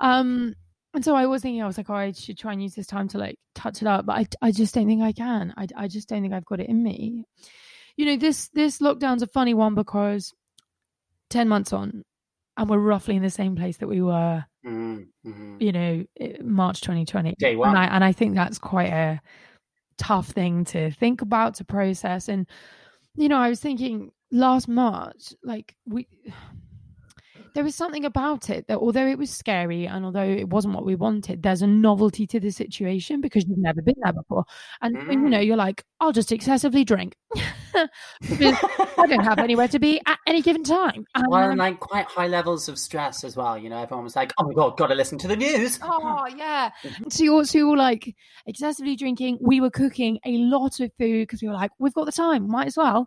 um 0.00 0.54
and 0.94 1.04
so 1.04 1.14
i 1.16 1.26
was 1.26 1.42
thinking 1.42 1.62
i 1.62 1.66
was 1.66 1.76
like 1.76 1.90
oh 1.90 1.94
i 1.94 2.12
should 2.12 2.38
try 2.38 2.52
and 2.52 2.62
use 2.62 2.74
this 2.74 2.86
time 2.86 3.08
to 3.08 3.18
like 3.18 3.36
touch 3.54 3.82
it 3.82 3.88
up 3.88 4.06
but 4.06 4.16
i, 4.16 4.26
I 4.42 4.52
just 4.52 4.74
don't 4.74 4.86
think 4.86 5.02
i 5.02 5.12
can 5.12 5.52
I, 5.56 5.66
I 5.76 5.88
just 5.88 6.08
don't 6.08 6.22
think 6.22 6.34
i've 6.34 6.44
got 6.44 6.60
it 6.60 6.68
in 6.68 6.82
me 6.82 7.24
you 7.96 8.04
know 8.06 8.16
this 8.16 8.48
this 8.50 8.78
lockdown's 8.78 9.22
a 9.22 9.26
funny 9.26 9.54
one 9.54 9.74
because 9.74 10.32
10 11.30 11.48
months 11.48 11.72
on 11.72 12.04
and 12.56 12.70
we're 12.70 12.78
roughly 12.78 13.16
in 13.16 13.22
the 13.22 13.30
same 13.30 13.56
place 13.56 13.78
that 13.78 13.88
we 13.88 14.02
were 14.02 14.44
Mm, 14.66 15.06
mhm. 15.24 15.62
you 15.62 15.70
know 15.72 16.04
march 16.42 16.80
2020 16.80 17.36
Day 17.38 17.54
one. 17.56 17.70
and 17.70 17.78
I 17.78 17.84
and 17.86 18.02
I 18.04 18.10
think 18.12 18.34
that's 18.34 18.58
quite 18.58 18.92
a 18.92 19.20
tough 19.98 20.28
thing 20.28 20.64
to 20.66 20.90
think 20.90 21.22
about 21.22 21.54
to 21.56 21.64
process. 21.64 22.28
And 22.28 22.46
you 23.14 23.28
know, 23.28 23.38
I 23.38 23.48
was 23.48 23.60
thinking 23.60 24.12
last 24.30 24.68
March, 24.68 25.34
like 25.42 25.74
we 25.86 26.06
there 27.54 27.64
was 27.64 27.74
something 27.74 28.04
about 28.04 28.50
it 28.50 28.66
that 28.68 28.78
although 28.78 29.06
it 29.06 29.18
was 29.18 29.30
scary 29.30 29.86
and 29.86 30.04
although 30.04 30.22
it 30.22 30.48
wasn't 30.48 30.74
what 30.74 30.84
we 30.84 30.94
wanted, 30.94 31.42
there's 31.42 31.62
a 31.62 31.66
novelty 31.66 32.26
to 32.28 32.40
the 32.40 32.50
situation 32.50 33.20
because 33.20 33.44
you've 33.48 33.58
never 33.58 33.82
been 33.82 33.96
there 34.02 34.12
before. 34.12 34.44
And 34.80 34.96
so, 34.96 35.10
you 35.12 35.18
know, 35.18 35.38
Mm. 35.38 35.46
you're 35.46 35.56
like, 35.56 35.84
I'll 36.00 36.12
just 36.12 36.32
excessively 36.32 36.84
drink. 36.84 37.16
because 38.22 38.56
I 38.96 39.06
don't 39.06 39.24
have 39.24 39.38
anywhere 39.38 39.68
to 39.68 39.78
be 39.78 40.00
at 40.06 40.18
any 40.26 40.42
given 40.42 40.64
time. 40.64 41.04
And, 41.14 41.26
well, 41.28 41.44
um, 41.44 41.50
and 41.50 41.58
like 41.58 41.80
quite 41.80 42.06
high 42.06 42.26
levels 42.26 42.68
of 42.68 42.78
stress 42.78 43.24
as 43.24 43.36
well. 43.36 43.58
You 43.58 43.68
know, 43.68 43.80
everyone 43.82 44.04
was 44.04 44.16
like, 44.16 44.32
"Oh 44.38 44.44
my 44.44 44.54
god, 44.54 44.76
got 44.76 44.88
to 44.88 44.94
listen 44.94 45.18
to 45.18 45.28
the 45.28 45.36
news." 45.36 45.78
Oh 45.82 46.26
yeah. 46.36 46.70
So 47.08 47.22
you're 47.24 47.44
so 47.44 47.58
you're 47.58 47.76
like 47.76 48.16
excessively 48.46 48.96
drinking. 48.96 49.38
We 49.40 49.60
were 49.60 49.70
cooking 49.70 50.18
a 50.24 50.38
lot 50.38 50.80
of 50.80 50.90
food 50.98 51.22
because 51.22 51.42
we 51.42 51.48
were 51.48 51.54
like, 51.54 51.70
we've 51.78 51.94
got 51.94 52.06
the 52.06 52.12
time, 52.12 52.48
might 52.48 52.66
as 52.68 52.76
well. 52.76 53.06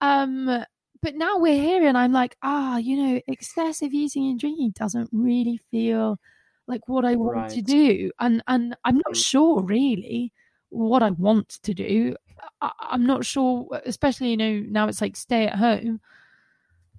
Um, 0.00 0.64
but 1.02 1.14
now 1.14 1.38
we're 1.38 1.60
here, 1.60 1.86
and 1.86 1.96
I'm 1.96 2.12
like, 2.12 2.36
ah, 2.42 2.78
you 2.78 2.96
know, 2.96 3.20
excessive 3.26 3.92
eating 3.92 4.28
and 4.30 4.38
drinking 4.38 4.72
doesn't 4.72 5.08
really 5.12 5.60
feel 5.70 6.18
like 6.66 6.88
what 6.88 7.04
I 7.04 7.16
want 7.16 7.50
to 7.52 7.62
do, 7.62 8.10
and 8.20 8.42
and 8.46 8.76
I'm 8.84 9.00
not 9.06 9.16
sure 9.16 9.62
really 9.62 10.32
what 10.70 11.02
I 11.02 11.10
want 11.10 11.48
to 11.62 11.74
do. 11.74 12.16
I, 12.60 12.70
I'm 12.80 13.06
not 13.06 13.24
sure, 13.24 13.68
especially 13.84 14.30
you 14.30 14.36
know 14.36 14.62
now 14.68 14.88
it's 14.88 15.00
like 15.00 15.16
stay 15.16 15.46
at 15.46 15.56
home. 15.56 16.00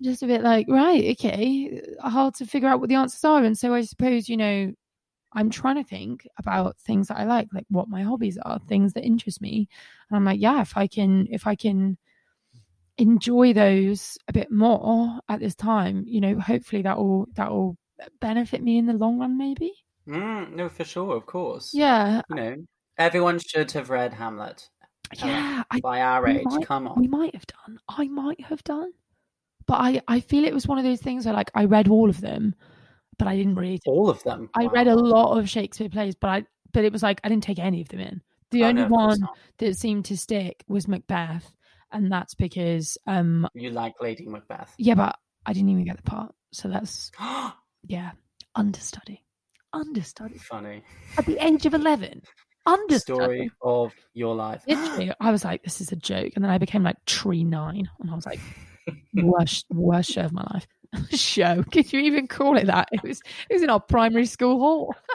Just 0.01 0.23
a 0.23 0.27
bit 0.27 0.41
like 0.41 0.67
right, 0.67 1.11
okay, 1.11 1.81
hard 2.01 2.33
to 2.35 2.45
figure 2.45 2.67
out 2.67 2.79
what 2.79 2.89
the 2.89 2.95
answers 2.95 3.23
are, 3.23 3.43
and 3.43 3.57
so 3.57 3.73
I 3.73 3.81
suppose 3.81 4.27
you 4.29 4.37
know 4.37 4.73
I'm 5.33 5.49
trying 5.49 5.75
to 5.75 5.83
think 5.83 6.27
about 6.37 6.77
things 6.79 7.07
that 7.07 7.17
I 7.17 7.23
like, 7.25 7.47
like 7.53 7.65
what 7.69 7.87
my 7.87 8.03
hobbies 8.03 8.37
are, 8.43 8.59
things 8.67 8.93
that 8.93 9.05
interest 9.05 9.41
me. 9.41 9.69
And 10.09 10.17
I'm 10.17 10.25
like, 10.25 10.41
yeah, 10.41 10.61
if 10.61 10.75
I 10.75 10.87
can, 10.87 11.27
if 11.31 11.47
I 11.47 11.55
can 11.55 11.97
enjoy 13.01 13.51
those 13.53 14.17
a 14.27 14.33
bit 14.33 14.51
more 14.51 15.19
at 15.27 15.39
this 15.39 15.55
time, 15.55 16.03
you 16.07 16.21
know, 16.21 16.39
hopefully 16.39 16.81
that 16.83 16.97
will 16.97 17.27
that 17.35 17.49
will 17.51 17.75
benefit 18.19 18.61
me 18.63 18.77
in 18.77 18.85
the 18.85 18.93
long 18.93 19.19
run, 19.19 19.37
maybe. 19.37 19.71
Mm, 20.07 20.53
no, 20.53 20.69
for 20.69 20.83
sure, 20.83 21.15
of 21.15 21.25
course. 21.25 21.71
Yeah, 21.73 22.21
You 22.29 22.35
know, 22.35 22.55
everyone 22.97 23.39
should 23.39 23.71
have 23.73 23.89
read 23.89 24.13
Hamlet. 24.13 24.67
Yeah. 25.17 25.63
I 25.69 25.79
By 25.81 26.01
our 26.01 26.25
age, 26.27 26.45
might- 26.45 26.65
come 26.65 26.87
on. 26.87 26.99
we 26.99 27.07
might 27.07 27.33
have 27.35 27.45
done. 27.47 27.79
I 27.89 28.07
might 28.07 28.41
have 28.45 28.63
done, 28.63 28.91
but 29.67 29.75
I 29.75 30.01
I 30.07 30.19
feel 30.21 30.45
it 30.45 30.53
was 30.53 30.67
one 30.67 30.77
of 30.77 30.83
those 30.85 31.01
things 31.01 31.25
where 31.25 31.33
like 31.33 31.51
I 31.55 31.65
read 31.65 31.87
all 31.89 32.09
of 32.09 32.21
them, 32.21 32.55
but 33.19 33.27
I 33.27 33.35
didn't 33.35 33.55
read. 33.55 33.81
All 33.85 34.09
of 34.09 34.23
them. 34.23 34.49
I 34.55 34.65
Wow. 34.65 34.71
read 34.73 34.87
a 34.87 34.95
lot 34.95 35.37
of 35.37 35.49
Shakespeare 35.49 35.89
plays, 35.89 36.15
but 36.15 36.29
I 36.29 36.45
but 36.73 36.85
it 36.85 36.93
was 36.93 37.03
like 37.03 37.19
I 37.23 37.29
didn't 37.29 37.43
take 37.43 37.59
any 37.59 37.81
of 37.81 37.89
them 37.89 37.99
in. 37.99 38.21
The 38.51 38.63
Oh, 38.63 38.67
only 38.67 38.83
no, 38.83 38.87
one 38.89 39.19
that 39.59 39.75
seemed 39.77 40.05
to 40.05 40.17
stick 40.17 40.63
was 40.67 40.87
Macbeth, 40.87 41.53
and 41.91 42.11
that's 42.11 42.33
because 42.35 42.97
um 43.07 43.47
You 43.53 43.71
like 43.71 43.93
Lady 44.01 44.25
Macbeth. 44.27 44.73
yeah, 44.77 44.95
but 44.95 45.17
I 45.45 45.53
didn't 45.53 45.69
even 45.69 45.85
get 45.85 45.97
the 45.97 46.03
part, 46.03 46.33
so 46.51 46.67
that's 46.69 47.11
yeah 47.87 48.11
understudy, 48.55 49.23
understudy 49.73 50.37
Funny. 50.37 50.83
at 51.17 51.25
the 51.25 51.37
age 51.43 51.65
of 51.65 51.73
eleven, 51.73 52.21
understudy. 52.65 53.19
Story 53.23 53.51
of 53.61 53.93
your 54.13 54.35
life. 54.35 54.63
Literally, 54.67 55.11
I 55.19 55.31
was 55.31 55.43
like, 55.45 55.63
this 55.63 55.81
is 55.81 55.91
a 55.91 55.95
joke, 55.95 56.33
and 56.35 56.43
then 56.43 56.51
I 56.51 56.57
became 56.57 56.83
like 56.83 56.97
tree 57.05 57.43
nine, 57.43 57.89
and 57.99 58.11
I 58.11 58.15
was 58.15 58.25
like, 58.25 58.39
worst 59.15 59.65
worst 59.69 60.11
show 60.11 60.21
of 60.21 60.33
my 60.33 60.45
life. 60.53 60.67
show? 61.11 61.63
Could 61.71 61.93
you 61.93 62.01
even 62.01 62.27
call 62.27 62.57
it 62.57 62.67
that? 62.67 62.89
It 62.91 63.01
was 63.03 63.21
it 63.49 63.53
was 63.53 63.63
in 63.63 63.69
our 63.69 63.79
primary 63.79 64.25
school 64.25 64.59
hall. 64.59 64.95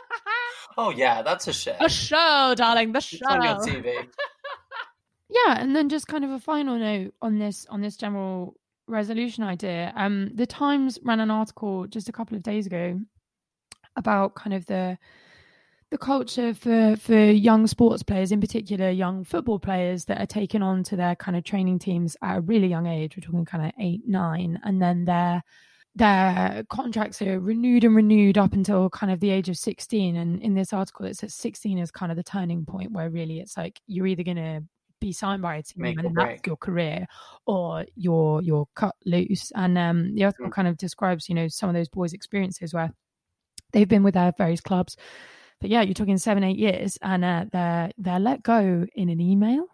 Oh 0.79 0.91
yeah, 0.91 1.23
that's 1.23 1.49
a 1.49 1.55
show. 1.55 1.75
a 1.81 1.89
show, 1.89 2.53
darling, 2.55 2.93
the 2.93 3.01
show. 3.01 3.17
It's 3.17 3.27
on 3.27 3.43
your 3.43 3.55
TV. 3.57 4.07
Yeah 5.29 5.61
and 5.61 5.75
then 5.75 5.89
just 5.89 6.07
kind 6.07 6.25
of 6.25 6.31
a 6.31 6.39
final 6.39 6.79
note 6.79 7.15
on 7.23 7.39
this 7.39 7.67
on 7.71 7.81
this 7.81 7.97
general 7.97 8.57
resolution 8.89 9.43
idea. 9.45 9.93
Um 9.97 10.31
the 10.35 10.47
times 10.47 10.99
ran 11.03 11.21
an 11.21 11.31
article 11.31 11.87
just 11.87 12.09
a 12.09 12.13
couple 12.13 12.37
of 12.37 12.43
days 12.43 12.67
ago 12.67 13.01
about 13.97 14.35
kind 14.35 14.55
of 14.55 14.67
the 14.67 14.99
the 15.91 15.99
culture 15.99 16.53
for 16.53 16.97
for 16.97 17.15
young 17.31 17.67
sports 17.67 18.03
players 18.03 18.33
in 18.33 18.41
particular 18.41 18.91
young 18.91 19.25
football 19.25 19.59
players 19.59 20.05
that 20.07 20.21
are 20.21 20.27
taken 20.27 20.63
on 20.63 20.83
to 20.83 20.97
their 20.97 21.15
kind 21.17 21.37
of 21.37 21.45
training 21.45 21.79
teams 21.79 22.17
at 22.23 22.39
a 22.39 22.41
really 22.41 22.67
young 22.67 22.87
age. 22.87 23.17
We're 23.17 23.23
talking 23.23 23.45
kind 23.45 23.67
of 23.67 23.73
eight 23.81 24.03
nine 24.07 24.61
and 24.65 24.81
then 24.83 25.05
their 25.05 25.43
their 25.95 26.65
contracts 26.69 27.23
are 27.23 27.41
renewed 27.41 27.85
and 27.85 27.97
renewed 27.97 28.37
up 28.37 28.53
until 28.53 28.91
kind 28.91 29.11
of 29.11 29.21
the 29.21 29.31
age 29.31 29.49
of 29.49 29.57
16 29.57 30.17
and 30.17 30.43
in 30.43 30.55
this 30.55 30.73
article 30.73 31.07
it 31.07 31.17
says 31.17 31.35
16 31.35 31.79
is 31.79 31.91
kind 31.91 32.13
of 32.13 32.17
the 32.17 32.23
turning 32.23 32.67
point 32.67 32.93
where 32.93 33.09
really 33.09 33.41
it's 33.41 33.57
like 33.57 33.81
you're 33.87 34.07
either 34.07 34.23
going 34.23 34.37
to 34.37 34.63
be 35.01 35.13
signed 35.13 35.43
by 35.43 35.57
a 35.57 35.63
team 35.63 35.83
Make 35.83 35.99
and 35.99 36.17
that's 36.17 36.47
your 36.47 36.57
career 36.57 37.07
or 37.47 37.85
you're 37.97 38.41
you're 38.43 38.67
cut 38.75 38.95
loose 39.05 39.53
and 39.55 39.77
um 39.79 40.15
the 40.15 40.25
article 40.25 40.47
Mm. 40.49 40.53
kind 40.53 40.69
of 40.69 40.77
describes 40.79 41.29
you 41.29 41.35
know 41.35 41.49
some 41.49 41.69
of 41.69 41.75
those 41.75 41.89
boys 41.89 42.13
experiences 42.13 42.73
where 42.73 42.91
they've 43.73 43.89
been 43.89 44.03
with 44.05 44.15
their 44.15 44.33
various 44.39 44.61
clubs. 44.61 44.97
But 45.61 45.71
yeah, 45.71 45.83
you're 45.83 45.95
talking 45.95 46.19
seven, 46.19 46.45
eight 46.45 46.59
years, 46.59 46.99
and 47.03 47.25
uh, 47.25 47.47
they're 47.53 47.91
they're 47.99 48.21
let 48.21 48.43
go 48.43 48.87
in 48.95 49.09
an 49.09 49.21
email, 49.21 49.67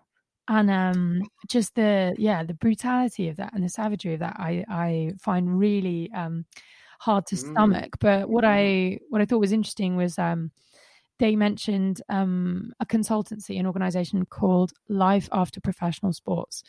and 0.49 0.71
um, 0.71 1.23
just 1.49 1.75
the 1.75 2.15
yeah 2.19 2.45
the 2.45 2.55
brutality 2.55 3.29
of 3.29 3.37
that 3.37 3.53
and 3.55 3.65
the 3.65 3.69
savagery 3.69 4.15
of 4.15 4.21
that, 4.21 4.37
I 4.39 4.65
I 4.69 5.13
find 5.21 5.59
really 5.59 6.11
um, 6.15 6.47
hard 7.01 7.27
to 7.27 7.37
Mm. 7.37 7.39
stomach. 7.51 7.97
But 8.01 8.29
what. 8.31 8.45
I 8.45 8.99
what 9.11 9.21
I 9.21 9.25
thought 9.27 9.41
was 9.41 9.53
interesting 9.53 9.97
was 9.97 10.19
um, 10.19 10.53
they 11.23 11.37
mentioned 11.37 12.03
um, 12.09 12.73
a 12.81 12.85
consultancy, 12.85 13.57
an 13.61 13.65
organization 13.67 14.27
called 14.27 14.73
Life 14.89 15.29
After 15.31 15.61
Professional 15.61 16.13
Sports, 16.13 16.65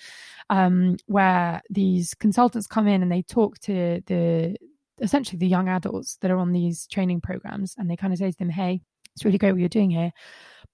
um, 0.52 0.98
where 1.08 1.60
these 1.72 2.14
consultants 2.14 2.68
come 2.68 2.88
in 2.88 3.02
and 3.02 3.12
they 3.12 3.24
talk 3.24 3.58
to 3.62 4.00
the 4.06 4.56
essentially 5.02 5.40
the 5.40 5.48
young 5.48 5.70
adults 5.70 6.18
that 6.22 6.30
are 6.30 6.38
on 6.38 6.52
these 6.52 6.86
training 6.86 7.20
programs, 7.20 7.74
and 7.80 7.90
they 7.90 7.96
kind 7.96 8.14
of 8.14 8.20
say 8.20 8.30
to 8.30 8.38
them, 8.38 8.52
"Hey, 8.52 8.82
it's 9.16 9.26
really 9.26 9.40
great 9.40 9.54
what 9.54 9.60
you're 9.60 9.70
doing 9.70 9.90
here, 9.90 10.12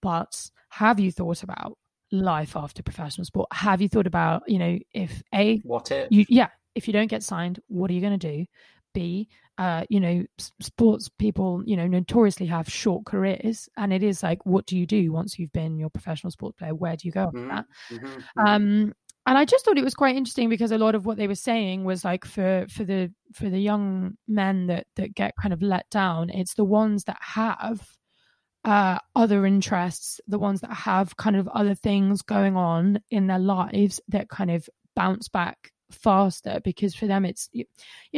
but 0.01 0.51
have 0.71 0.99
you 0.99 1.09
thought 1.09 1.41
about 1.43 1.77
life 2.11 2.57
after 2.57 2.83
professional 2.83 3.23
sport? 3.23 3.47
Have 3.53 3.81
you 3.81 3.87
thought 3.87 4.07
about, 4.07 4.43
you 4.45 4.59
know, 4.59 4.77
if 4.93 5.23
a 5.33 5.61
What 5.63 5.89
if? 5.89 6.07
you 6.11 6.25
yeah 6.27 6.49
if 6.75 6.85
you 6.85 6.91
don't 6.93 7.07
get 7.07 7.23
signed 7.23 7.61
what 7.67 7.89
are 7.89 7.93
you 7.93 8.01
going 8.01 8.19
to 8.19 8.27
do 8.37 8.45
b 8.93 9.27
uh 9.59 9.83
you 9.89 9.99
know 9.99 10.23
sports 10.59 11.09
people 11.19 11.61
you 11.65 11.75
know 11.77 11.85
notoriously 11.87 12.47
have 12.47 12.67
short 12.69 13.05
careers 13.05 13.69
and 13.77 13.93
it 13.93 14.01
is 14.01 14.23
like 14.23 14.43
what 14.45 14.65
do 14.65 14.77
you 14.77 14.87
do 14.87 15.11
once 15.11 15.37
you've 15.37 15.51
been 15.51 15.77
your 15.77 15.89
professional 15.89 16.31
sports 16.31 16.57
player 16.57 16.73
where 16.73 16.95
do 16.95 17.07
you 17.07 17.11
go 17.11 17.27
Mhm, 17.33 17.49
that 17.49 17.65
mhm, 17.91 18.23
mhm. 18.37 18.47
um 18.47 18.93
and 19.27 19.37
i 19.37 19.45
just 19.45 19.65
thought 19.65 19.77
it 19.77 19.83
was 19.83 19.93
quite 19.95 20.15
interesting 20.15 20.49
because 20.49 20.71
a 20.71 20.77
lot 20.77 20.95
of 20.95 21.05
what 21.05 21.17
they 21.17 21.27
were 21.27 21.35
saying 21.35 21.83
was 21.83 22.05
like 22.05 22.25
for 22.25 22.65
for 22.69 22.83
the 22.85 23.13
for 23.33 23.49
the 23.49 23.59
young 23.59 24.17
men 24.27 24.67
that 24.67 24.87
that 24.95 25.13
get 25.13 25.35
kind 25.41 25.53
of 25.53 25.61
let 25.61 25.89
down 25.89 26.29
it's 26.29 26.53
the 26.55 26.63
ones 26.63 27.03
that 27.03 27.17
have 27.21 27.85
uh 28.65 28.97
other 29.15 29.45
interests 29.45 30.19
the 30.27 30.39
ones 30.39 30.61
that 30.61 30.71
have 30.73 31.15
kind 31.17 31.35
of 31.35 31.47
other 31.49 31.75
things 31.75 32.21
going 32.21 32.55
on 32.57 32.99
in 33.09 33.27
their 33.27 33.39
lives 33.39 34.01
that 34.07 34.29
kind 34.29 34.51
of 34.51 34.69
bounce 34.95 35.29
back 35.29 35.71
faster 35.91 36.59
because 36.63 36.93
for 36.95 37.07
them 37.07 37.25
it's 37.25 37.49
you 37.53 37.65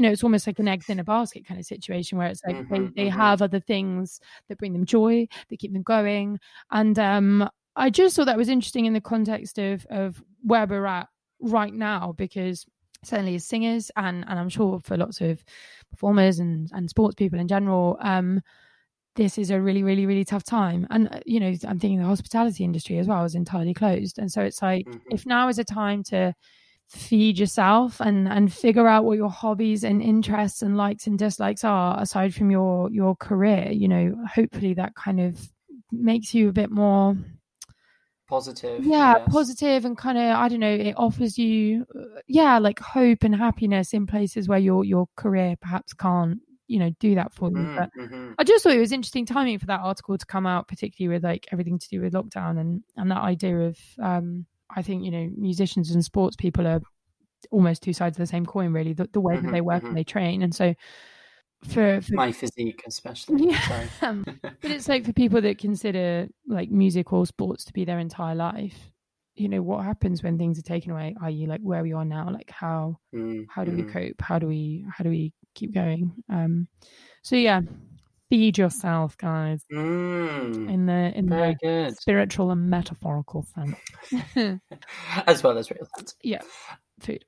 know 0.01 0.11
it's 0.11 0.23
almost 0.23 0.45
like 0.47 0.59
an 0.59 0.67
eggs 0.67 0.89
in 0.89 0.99
a 0.99 1.03
basket 1.03 1.45
kind 1.45 1.59
of 1.59 1.65
situation 1.65 2.17
where 2.17 2.27
it's 2.27 2.43
like 2.45 2.57
Mhm, 2.57 2.67
they, 2.69 2.91
they 2.95 3.09
mhm. 3.09 3.09
have 3.09 3.41
other 3.41 3.59
things 3.59 4.19
that 4.49 4.57
bring 4.57 4.73
them 4.73 4.85
joy 4.85 5.27
that 5.49 5.57
keep 5.59 5.73
them 5.73 5.83
going 5.83 6.39
and 6.71 6.99
um 6.99 7.47
i 7.75 7.89
just 7.89 8.15
thought 8.15 8.25
that 8.25 8.37
was 8.37 8.49
interesting 8.49 8.85
in 8.85 8.93
the 8.93 9.01
context 9.01 9.57
of 9.57 9.85
of 9.89 10.21
where 10.41 10.67
we're 10.67 10.85
at 10.85 11.07
right 11.39 11.73
now 11.73 12.13
because 12.17 12.65
certainly 13.03 13.35
as 13.35 13.45
singers 13.45 13.89
and 13.95 14.25
and 14.27 14.37
i'm 14.39 14.49
sure 14.49 14.79
for 14.81 14.97
lots 14.97 15.21
of 15.21 15.43
performers 15.91 16.39
and 16.39 16.69
and 16.73 16.89
sports 16.89 17.15
people 17.15 17.39
in 17.39 17.47
general 17.47 17.97
um 18.01 18.41
this 19.15 19.37
is 19.37 19.49
a 19.51 19.59
really 19.61 19.83
really 19.83 20.05
really 20.05 20.23
tough 20.23 20.43
time 20.43 20.87
and 20.89 21.09
uh, 21.11 21.19
you 21.25 21.39
know 21.39 21.53
i'm 21.67 21.79
thinking 21.79 21.99
the 21.99 22.05
hospitality 22.05 22.63
industry 22.63 22.97
as 22.97 23.07
well 23.07 23.23
is 23.25 23.35
entirely 23.35 23.73
closed 23.73 24.17
and 24.17 24.31
so 24.31 24.41
it's 24.41 24.61
like 24.61 24.87
Mhm. 24.87 25.01
if 25.09 25.25
now 25.25 25.47
is 25.49 25.59
a 25.59 25.63
time 25.63 26.03
to 26.03 26.33
feed 26.91 27.39
yourself 27.39 28.01
and 28.01 28.27
and 28.27 28.51
figure 28.51 28.85
out 28.85 29.05
what 29.05 29.17
your 29.17 29.29
hobbies 29.29 29.85
and 29.85 30.01
interests 30.01 30.61
and 30.61 30.75
likes 30.75 31.07
and 31.07 31.17
dislikes 31.17 31.63
are 31.63 31.97
aside 32.01 32.35
from 32.35 32.51
your 32.51 32.91
your 32.91 33.15
career 33.15 33.69
you 33.71 33.87
know 33.87 34.13
hopefully 34.35 34.73
that 34.73 34.93
kind 34.93 35.21
of 35.21 35.39
makes 35.93 36.33
you 36.33 36.49
a 36.49 36.53
bit 36.53 36.69
more 36.69 37.15
Positive. 38.27 38.83
yeah 38.83 39.15
yes. 39.19 39.27
positive 39.29 39.85
and 39.85 39.97
kind 39.97 40.17
of 40.17 40.23
i 40.35 40.49
don't 40.49 40.59
know 40.59 40.73
it 40.73 40.93
offers 40.97 41.37
you 41.37 41.85
uh, 41.97 42.19
yeah 42.27 42.59
like 42.59 42.79
hope 42.79 43.23
and 43.23 43.35
happiness 43.35 43.93
in 43.93 44.05
places 44.05 44.49
where 44.49 44.59
your 44.59 44.83
your 44.83 45.07
career 45.15 45.55
perhaps 45.61 45.93
can't 45.93 46.39
you 46.67 46.79
know 46.79 46.91
do 46.99 47.15
that 47.15 47.33
for 47.33 47.49
you 47.49 47.57
Mm, 47.57 47.75
but 47.77 47.89
mhm. 47.97 48.33
I 48.37 48.43
just 48.45 48.63
thought 48.63 48.73
it 48.73 48.79
was 48.79 48.93
interesting 48.93 49.25
timing 49.25 49.59
for 49.59 49.65
that 49.65 49.81
article 49.81 50.17
to 50.17 50.25
come 50.25 50.47
out, 50.47 50.69
particularly 50.69 51.13
with 51.15 51.23
like 51.23 51.45
everything 51.51 51.77
to 51.77 51.89
do 51.89 51.99
with 51.99 52.13
lockdown 52.13 52.57
and 52.59 52.83
and 52.95 53.11
that 53.11 53.17
idea 53.17 53.59
of 53.59 53.77
um 54.01 54.45
I 54.75 54.81
think 54.81 55.03
you 55.03 55.11
know 55.11 55.29
musicians 55.37 55.91
and 55.91 56.03
sports 56.03 56.35
people 56.35 56.67
are 56.67 56.81
almost 57.51 57.83
two 57.83 57.93
sides 57.93 58.17
of 58.17 58.21
the 58.21 58.27
same 58.27 58.45
coin, 58.45 58.73
really. 58.73 58.93
The, 58.93 59.09
the 59.13 59.21
way 59.21 59.35
that 59.37 59.43
Mhm, 59.43 59.51
they 59.51 59.61
work 59.61 59.83
mhm. 59.83 59.89
and 59.89 59.97
they 59.97 60.03
train, 60.03 60.41
and 60.43 60.53
so 60.55 60.73
for, 61.63 62.01
for 62.01 62.15
My 62.15 62.31
physique, 62.31 62.83
especially. 62.87 63.47
Yeah. 63.51 63.87
Um, 64.01 64.25
but 64.61 64.71
it's 64.71 64.87
like 64.89 65.05
for 65.05 65.13
people 65.13 65.41
that 65.41 65.57
consider 65.57 66.27
like 66.47 66.69
music 66.71 67.13
or 67.13 67.25
sports 67.25 67.63
to 67.65 67.73
be 67.73 67.85
their 67.85 67.99
entire 67.99 68.35
life. 68.35 68.91
You 69.35 69.47
know 69.49 69.61
what 69.61 69.85
happens 69.85 70.23
when 70.23 70.37
things 70.37 70.59
are 70.59 70.63
taken 70.63 70.91
away? 70.91 71.15
Are 71.21 71.29
you 71.29 71.47
like 71.47 71.61
where 71.61 71.83
we 71.83 71.93
are 71.93 72.05
now? 72.05 72.29
Like 72.31 72.49
how 72.51 72.97
Mm, 73.13 73.45
how 73.47 73.63
do 73.63 73.71
we 73.71 73.83
mm. 73.83 73.93
cope 73.93 74.21
how 74.21 74.39
do 74.39 74.47
we 74.47 74.85
how 74.89 75.03
do 75.03 75.09
we 75.09 75.33
keep 75.55 75.73
going 75.73 76.13
um 76.29 76.67
so 77.23 77.35
yeah 77.35 77.61
feed 78.31 78.57
yourself 78.57 79.17
guys. 79.17 79.61
Mm, 79.71 80.69
in 80.69 80.85
the 80.85 81.11
in 81.15 81.25
the 81.25 81.55
good. 81.61 81.97
spiritual 81.97 82.49
and 82.49 82.69
metaphorical 82.69 83.43
sense. 83.43 83.75
As 85.27 85.43
well 85.43 85.57
as 85.57 85.69
real 85.69 85.85
sense. 85.97 86.15
yeah 86.23 86.41
food. 87.01 87.25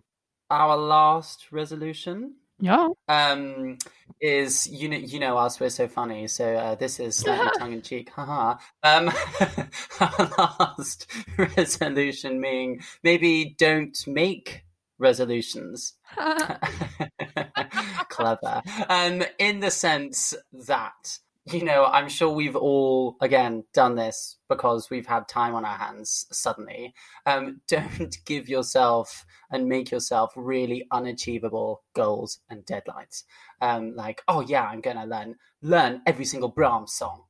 Our 0.50 0.78
last 0.78 1.52
resolution 1.52 2.36
yeah. 2.60 2.88
um 3.10 3.78
is 4.22 4.68
you 4.68 4.88
know 4.88 4.98
you 4.98 5.20
know 5.20 5.38
us 5.38 5.60
we're 5.60 5.70
so 5.70 5.88
funny 5.88 6.28
so 6.28 6.56
uh, 6.56 6.76
this 6.76 7.00
is 7.00 7.18
slightly 7.18 7.52
tongue-in-cheek 7.60 8.10
haha. 8.10 8.58
Um 8.84 9.12
our 10.00 10.32
last 10.38 11.08
resolution 11.38 12.40
being 12.42 12.82
maybe 13.04 13.56
don't 13.58 13.98
make 14.08 14.64
resolutions. 15.04 15.94
Clever. 18.10 18.62
Um 18.90 19.24
in 19.38 19.60
the 19.60 19.70
sense 19.70 20.34
that 20.68 21.20
you 21.46 21.62
know 21.62 21.84
i'm 21.84 22.08
sure 22.08 22.30
we've 22.30 22.56
all 22.56 23.18
again 23.20 23.66
done 23.74 23.96
this 23.96 24.38
because 24.48 24.90
we've 24.90 25.08
had 25.08 25.28
time 25.28 25.54
on 25.54 25.66
our 25.66 25.78
hands 25.78 26.26
suddenly. 26.32 26.94
Um 27.26 27.62
don't 27.68 28.18
give 28.26 28.50
yourself 28.50 29.26
and 29.52 29.68
make 29.68 29.92
yourself 29.92 30.32
really 30.36 30.88
unachievable 30.92 31.84
goals 31.94 32.40
and 32.50 32.66
deadlines. 32.66 33.24
Um 33.62 33.96
like 33.96 34.24
oh 34.28 34.42
yeah 34.42 34.64
i'm 34.64 34.82
gonna 34.82 35.06
learn 35.06 35.36
learn 35.62 36.02
every 36.06 36.26
single 36.26 36.50
brahms 36.50 36.94
song. 36.94 37.24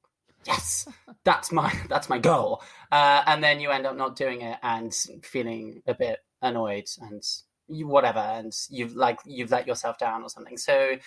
Yes 0.46 0.88
that's 1.24 1.52
my 1.52 1.74
that's 1.90 2.10
my 2.10 2.20
goal. 2.20 2.62
Uh 2.92 3.24
and 3.26 3.44
then 3.44 3.60
you 3.60 3.72
end 3.72 3.86
up 3.86 3.98
not 3.98 4.16
doing 4.16 4.42
it 4.42 4.60
and 4.62 4.94
feeling 5.24 5.82
a 5.88 5.94
bit 5.94 6.20
annoyed 6.42 6.86
and 7.02 7.24
you, 7.68 7.88
whatever 7.88 8.20
and 8.20 8.54
you've 8.70 8.96
like 8.96 9.20
you've 9.26 9.52
let 9.52 9.68
yourself 9.68 9.98
down 9.98 10.24
or 10.24 10.30
something. 10.30 10.58
So 10.58 10.98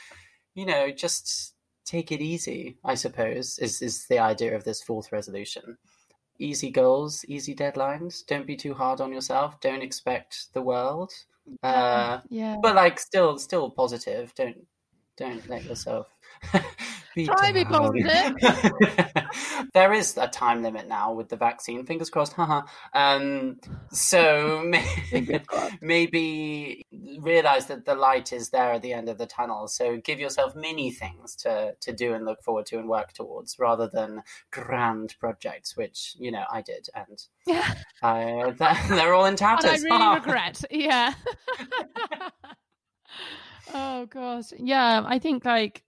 you 0.55 0.67
know 0.67 0.91
just 0.91 1.55
take 1.85 2.11
it 2.11 2.21
easy 2.21 2.77
i 2.85 2.97
suppose 2.97 3.61
is 3.61 3.81
is 3.81 4.07
the 4.09 4.19
idea 4.19 4.57
of 4.57 4.65
this 4.65 4.83
fourth 4.83 5.13
resolution. 5.13 5.79
Easy 6.39 6.71
goals 6.71 7.25
easy 7.29 7.55
deadlines. 7.55 8.27
Don't 8.27 8.47
be 8.47 8.57
too 8.57 8.75
hard 8.75 9.01
on 9.01 9.13
yourself. 9.13 9.59
Don't 9.61 9.83
expect 9.83 10.53
the 10.53 10.63
world. 10.63 11.13
Uh 11.63 12.21
yeah. 12.29 12.57
but 12.61 12.75
like 12.75 12.99
still 12.99 13.39
still 13.39 13.71
positive. 13.71 14.35
Don't 14.35 14.67
don't 15.17 15.49
let 15.49 15.65
yourself 15.65 16.09
be 17.17 17.25
Try 17.27 17.49
to 17.51 17.55
be 17.55 17.65
down. 17.65 17.95
there 19.73 19.93
is 19.95 20.17
a 20.19 20.29
time 20.29 20.63
limit 20.63 20.87
now 20.87 21.15
with 21.15 21.31
the 21.31 21.37
vaccine. 21.37 21.85
Fingers 21.87 22.11
crossed. 22.11 22.35
Haha 22.35 22.63
um 22.93 23.57
so 23.91 24.63
may- 24.67 24.83
Fingers 25.11 25.41
crossed. 25.47 25.77
maybe 25.81 26.85
realize 27.19 27.67
that 27.67 27.87
the 27.87 27.95
light 27.95 28.33
is 28.35 28.51
there 28.51 28.73
at 28.73 28.83
the 28.83 28.93
end 28.93 29.09
of 29.09 29.17
the 29.17 29.27
tunnel. 29.27 29.67
So 29.67 29.97
give 29.97 30.21
yourself 30.21 30.55
mini 30.55 30.91
things 30.91 31.35
to 31.37 31.73
to 31.81 31.93
do 31.93 32.13
and 32.13 32.25
look 32.27 32.43
forward 32.43 32.67
to 32.67 32.79
and 32.79 32.89
work 32.89 33.15
towards 33.15 33.59
rather 33.59 33.89
than 33.89 34.23
grand 34.53 35.17
projects 35.19 35.75
which 35.77 36.15
you 36.19 36.31
know 36.31 36.45
i 36.53 36.61
did. 36.61 36.89
And 36.95 37.23
yeah. 37.47 37.75
I, 38.03 38.53
they're 38.91 39.15
all 39.15 39.25
in 39.25 39.31
and 39.31 39.39
tatters. 39.39 39.85
i 39.91 39.95
really 39.99 40.15
regret. 40.17 40.65
Yeah. 40.71 41.15
Oh 43.75 44.05
gosh. 44.07 44.53
Yeah 44.59 45.03
i 45.07 45.19
think 45.19 45.45
like 45.47 45.83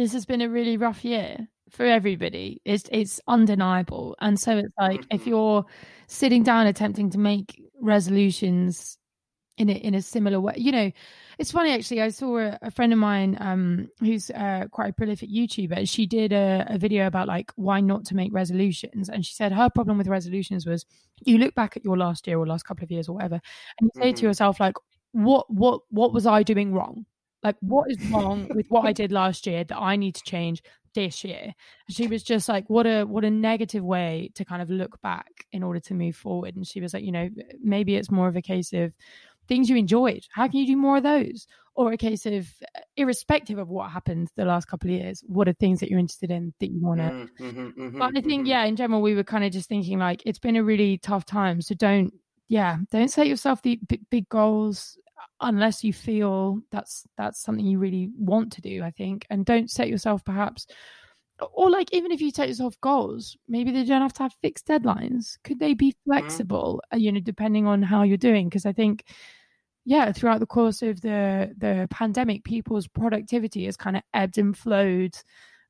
this 0.00 0.12
has 0.12 0.26
been 0.26 0.40
a 0.40 0.48
really 0.48 0.76
rough 0.76 1.04
year 1.04 1.48
for 1.70 1.84
everybody 1.86 2.60
it's 2.64 2.84
it's 2.90 3.20
undeniable 3.28 4.16
and 4.20 4.38
so 4.40 4.58
it's 4.58 4.74
like 4.78 5.04
if 5.10 5.22
Mhm. 5.22 5.26
you're 5.26 5.64
sitting 6.08 6.42
down 6.42 6.66
attempting 6.66 7.10
to 7.10 7.18
make 7.18 7.62
resolutions 7.80 8.98
in 9.56 9.68
a, 9.68 9.72
in 9.74 9.94
a 9.94 10.00
similar 10.02 10.40
way 10.40 10.54
you 10.56 10.72
know 10.72 10.90
it's 11.38 11.52
funny 11.52 11.70
actually 11.72 12.00
i 12.00 12.08
saw 12.08 12.38
a, 12.38 12.58
a 12.62 12.70
friend 12.70 12.92
of 12.92 12.98
mine 12.98 13.36
um 13.40 13.88
who's 14.00 14.30
uh, 14.30 14.64
quite 14.70 14.90
a 14.90 14.92
prolific 14.92 15.28
youtuber 15.30 15.88
she 15.88 16.06
did 16.06 16.32
a, 16.32 16.64
a 16.68 16.78
video 16.78 17.06
about 17.06 17.28
like 17.28 17.52
why 17.56 17.78
not 17.80 18.04
to 18.04 18.16
make 18.16 18.32
resolutions 18.32 19.08
and 19.08 19.24
she 19.26 19.34
said 19.34 19.52
her 19.52 19.68
problem 19.70 19.98
with 19.98 20.08
resolutions 20.08 20.66
was 20.66 20.86
you 21.24 21.36
look 21.38 21.54
back 21.54 21.76
at 21.76 21.84
your 21.84 21.96
last 21.96 22.26
year 22.26 22.38
or 22.38 22.46
last 22.46 22.64
couple 22.64 22.82
of 22.84 22.90
years 22.90 23.08
or 23.08 23.14
whatever 23.14 23.40
and 23.78 23.90
you 23.94 24.00
say 24.02 24.12
to 24.12 24.20
Mhm. 24.20 24.28
yourself 24.28 24.58
like 24.60 24.74
what 25.12 25.48
what 25.52 25.82
what 25.90 26.12
was 26.12 26.26
i 26.26 26.42
doing 26.42 26.72
wrong 26.72 27.04
like 27.42 27.56
what 27.60 27.90
is 27.90 27.98
wrong 28.12 28.48
with 28.52 28.66
what 28.68 28.84
i 28.86 28.92
did 28.92 29.12
last 29.12 29.46
year 29.46 29.64
that 29.64 29.78
i 29.78 29.96
need 29.96 30.14
to 30.14 30.22
change 30.24 30.62
this 30.94 31.22
year 31.22 31.42
and 31.42 31.96
she 31.96 32.08
was 32.08 32.22
just 32.22 32.48
like 32.48 32.68
what 32.68 32.86
a 32.86 33.04
what 33.04 33.24
a 33.24 33.30
negative 33.30 33.84
way 33.84 34.30
to 34.34 34.44
kind 34.44 34.60
of 34.60 34.70
look 34.70 35.00
back 35.02 35.46
in 35.52 35.62
order 35.62 35.78
to 35.78 35.94
move 35.94 36.16
forward 36.16 36.56
and 36.56 36.66
she 36.66 36.80
was 36.80 36.92
like 36.92 37.04
you 37.04 37.12
know 37.12 37.28
maybe 37.62 37.94
it's 37.94 38.10
more 38.10 38.28
of 38.28 38.36
a 38.36 38.42
case 38.42 38.72
of 38.72 38.92
things 39.46 39.70
you 39.70 39.76
enjoyed 39.76 40.24
how 40.32 40.48
can 40.48 40.58
you 40.58 40.66
do 40.66 40.76
more 40.76 40.96
of 40.96 41.02
those 41.02 41.46
or 41.80 41.92
a 41.92 41.96
case 41.96 42.26
of 42.26 42.46
uh, 42.76 42.80
irrespective 42.96 43.58
of 43.58 43.68
what 43.68 43.90
happened 43.90 44.28
the 44.36 44.44
last 44.44 44.66
couple 44.66 44.90
of 44.90 44.96
years, 44.96 45.22
what 45.26 45.48
are 45.48 45.52
things 45.54 45.80
that 45.80 45.88
you're 45.88 45.98
interested 45.98 46.30
in 46.30 46.52
that 46.60 46.70
you 46.70 46.80
want 46.80 47.00
to? 47.00 47.06
Mm, 47.06 47.28
mhm, 47.40 47.74
mhm, 47.74 47.98
But 47.98 48.12
I 48.16 48.20
think, 48.20 48.44
mhm. 48.44 48.48
yeah, 48.48 48.64
in 48.64 48.76
general, 48.76 49.00
we 49.00 49.14
were 49.14 49.24
kind 49.24 49.44
of 49.44 49.52
just 49.52 49.68
thinking 49.68 49.98
like 49.98 50.22
it's 50.26 50.38
been 50.38 50.56
a 50.56 50.64
really 50.64 50.98
tough 50.98 51.24
time. 51.24 51.62
So 51.62 51.74
don't, 51.74 52.12
yeah, 52.50 52.78
don't 52.92 53.08
set 53.10 53.28
yourself 53.28 53.62
the 53.62 53.80
big, 53.88 54.02
big 54.10 54.28
goals 54.28 54.98
unless 55.40 55.84
you 55.84 55.92
feel 55.92 56.60
that's 56.72 57.06
that's 57.16 57.40
something 57.42 57.64
you 57.66 57.78
really 57.78 58.10
want 58.18 58.52
to 58.54 58.60
do. 58.62 58.82
I 58.82 58.90
think, 58.90 59.26
and 59.30 59.46
don't 59.46 59.70
set 59.70 59.88
yourself 59.88 60.24
perhaps, 60.24 60.66
or 61.52 61.70
like 61.70 61.92
even 61.94 62.12
if 62.12 62.20
you 62.20 62.30
set 62.32 62.48
yourself 62.48 62.74
goals, 62.82 63.36
maybe 63.48 63.70
they 63.72 63.84
don't 63.84 64.02
have 64.02 64.12
to 64.14 64.24
have 64.24 64.34
fixed 64.42 64.66
deadlines. 64.66 65.38
Could 65.44 65.60
they 65.60 65.74
be 65.74 65.94
flexible? 66.04 66.82
uh, 66.92 66.96
You 66.98 67.12
know, 67.12 67.20
depending 67.20 67.66
on 67.66 67.82
how 67.82 68.02
you're 68.02 68.16
doing. 68.18 68.48
Because 68.48 68.66
I 68.66 68.72
think 68.72 69.04
yeah 69.86 70.12
throughout 70.12 70.40
the 70.40 70.46
course 70.46 70.82
of 70.82 71.00
the 71.00 71.54
the 71.58 71.88
pandemic 71.90 72.44
people's 72.44 72.88
productivity 72.88 73.64
has 73.66 73.76
kind 73.76 73.96
of 73.96 74.02
ebbed 74.14 74.38
and 74.38 74.56
flowed 74.56 75.14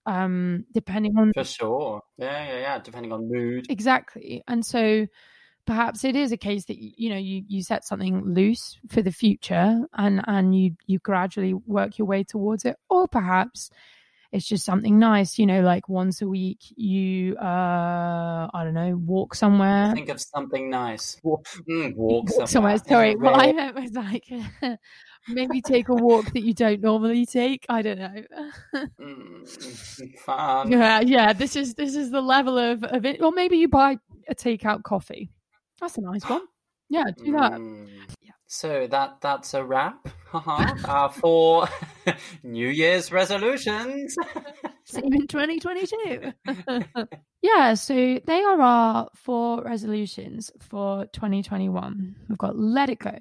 um 0.07 0.65
depending 0.73 1.17
on 1.19 1.33
For 1.35 1.45
sure. 1.45 2.03
Yeah, 2.19 2.47
yeah, 2.47 2.61
yeah. 2.61 2.79
Depending 2.81 3.13
on 3.13 3.29
mood. 3.31 3.67
exactly 3.71 4.43
and 4.49 4.65
so 4.67 5.07
perhaps 5.67 6.05
it 6.05 6.17
is 6.17 6.33
a 6.33 6.37
case 6.37 6.65
that 6.67 6.77
you 6.79 7.11
know 7.11 7.17
you 7.17 7.43
you 7.47 7.63
set 7.63 7.85
something 7.85 8.25
loose 8.25 8.79
for 8.89 9.03
the 9.03 9.13
future 9.13 9.81
and 9.95 10.23
and 10.27 10.57
you 10.57 10.75
you 10.87 10.99
gradually 10.99 11.55
work 11.55 11.99
your 11.99 12.07
way 12.07 12.25
towards 12.25 12.65
it 12.65 12.77
or 12.89 13.07
perhaps 13.07 13.71
it's 14.33 14.47
just 14.47 14.65
something 14.65 14.99
nice 14.99 15.39
you 15.39 15.47
know 15.47 15.61
like 15.61 15.89
once 15.89 16.23
a 16.23 16.29
week 16.29 16.59
you 16.77 17.37
uh 17.37 18.49
i 18.53 18.63
don't 18.65 18.75
know 18.75 18.97
walk 18.97 19.35
somewhere 19.35 19.93
Think 19.95 20.09
of 20.09 20.21
something 20.21 20.71
nice. 20.71 21.21
Walk, 21.25 21.47
mm, 21.69 21.95
walk 21.95 22.31
walk 22.31 22.49
somewhere. 22.49 22.79
Sorry, 22.89 23.17
what 23.17 23.35
I 23.35 23.53
meant 23.53 23.75
was 23.75 23.93
like 23.93 24.25
maybe 25.29 25.61
take 25.61 25.89
a 25.89 25.95
walk 25.95 26.33
that 26.33 26.43
you 26.43 26.55
don't 26.55 26.81
normally 26.81 27.27
take. 27.27 27.67
I 27.69 27.83
don't 27.83 27.99
know. 27.99 28.23
Mm, 29.01 30.19
fun. 30.19 30.71
yeah, 30.71 31.01
yeah. 31.01 31.33
This 31.33 31.57
is 31.57 31.75
this 31.75 31.95
is 31.95 32.11
the 32.11 32.21
level 32.21 32.59
of 32.59 32.85
of 32.85 33.05
it. 33.05 33.21
Or 33.21 33.33
maybe 33.33 33.59
you 33.59 33.69
buy 33.69 33.99
a 34.29 34.35
takeout 34.35 34.83
coffee. 34.83 35.31
That's 35.81 35.99
a 35.99 36.03
nice 36.03 36.29
one. 36.29 36.43
Yeah, 36.93 37.05
do 37.17 37.31
that. 37.31 37.53
Mm. 37.53 37.87
So 38.49 38.89
that 38.89 39.21
that's 39.21 39.55
a 39.55 39.65
wrap. 39.65 40.09
Uh, 40.35 41.09
for 41.09 41.69
New 42.43 42.69
Year's 42.69 43.13
resolutions. 43.13 44.17
You 44.93 45.03
in 45.05 45.29
2022. 45.29 46.33
yeah, 47.43 47.75
so 47.75 47.95
they 48.27 48.43
are 48.43 48.61
our 48.61 49.09
four 49.15 49.63
resolutions 49.63 50.51
for 50.59 51.07
2021. 51.13 52.17
We've 52.29 52.37
got 52.37 52.59
let 52.59 52.91
it 52.91 52.99
go, 52.99 53.17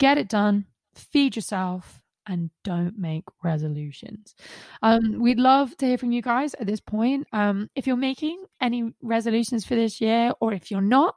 get 0.00 0.18
it 0.18 0.28
done, 0.28 0.66
feed 0.96 1.36
yourself, 1.36 2.02
and 2.26 2.50
don't 2.62 2.98
make 2.98 3.24
resolutions. 3.42 4.34
Um, 4.82 5.18
we'd 5.20 5.38
love 5.38 5.76
to 5.78 5.86
hear 5.86 5.98
from 5.98 6.12
you 6.12 6.22
guys 6.22 6.54
at 6.54 6.66
this 6.66 6.80
point. 6.80 7.26
Um, 7.32 7.68
if 7.74 7.86
you're 7.86 7.96
making 7.96 8.44
any 8.60 8.92
resolutions 9.02 9.64
for 9.66 9.74
this 9.74 10.00
year, 10.00 10.32
or 10.40 10.52
if 10.52 10.70
you're 10.70 10.80
not, 10.80 11.16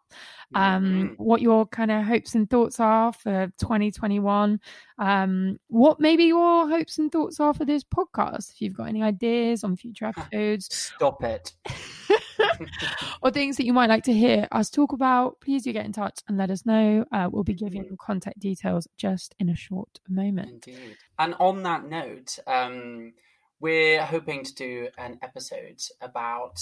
um, 0.54 0.84
Mhm. 0.84 1.18
what 1.18 1.42
your 1.42 1.66
kind 1.68 1.92
of 1.92 2.04
hopes 2.06 2.36
and 2.36 2.50
thoughts 2.50 2.80
are 2.80 3.14
for 3.14 3.52
2021. 3.60 4.60
Um, 4.98 5.60
what 5.68 6.00
maybe 6.00 6.26
your 6.26 6.68
hopes 6.70 6.98
and 6.98 7.12
thoughts 7.12 7.40
are 7.40 7.54
for 7.54 7.66
this 7.66 7.84
podcast. 7.84 8.52
If 8.52 8.62
you've 8.62 8.76
got 8.78 8.88
any 8.88 9.04
ideas 9.04 9.64
on 9.64 9.76
future 9.76 10.06
episodes 10.32 10.68
Stop 10.96 11.24
it. 11.24 11.54
or 13.22 13.32
things 13.32 13.58
that 13.58 13.66
you 13.66 13.74
might 13.74 13.90
like 13.90 14.04
to 14.04 14.14
hear 14.14 14.48
us 14.52 14.70
talk 14.70 14.94
about, 14.94 15.40
please 15.42 15.64
do 15.64 15.74
get 15.74 15.86
in 15.86 15.94
touch 15.94 16.20
and 16.28 16.38
let 16.38 16.52
us 16.52 16.66
know. 16.66 17.06
Uh, 17.12 17.30
we'll 17.32 17.44
be 17.44 17.54
giving 17.54 17.84
you 17.86 17.98
contact 18.00 18.40
details 18.40 18.88
just 18.98 19.36
in 19.40 19.50
a 19.50 19.56
short 19.56 20.00
moment. 20.08 20.68
Indeed. 20.68 20.98
And 21.20 21.36
on 21.40 21.64
that 21.64 21.88
note, 21.88 22.40
um, 22.48 23.14
we're 23.60 24.04
hoping 24.04 24.44
to 24.44 24.54
do 24.54 24.88
an 24.98 25.20
episode 25.22 25.82
about 26.02 26.60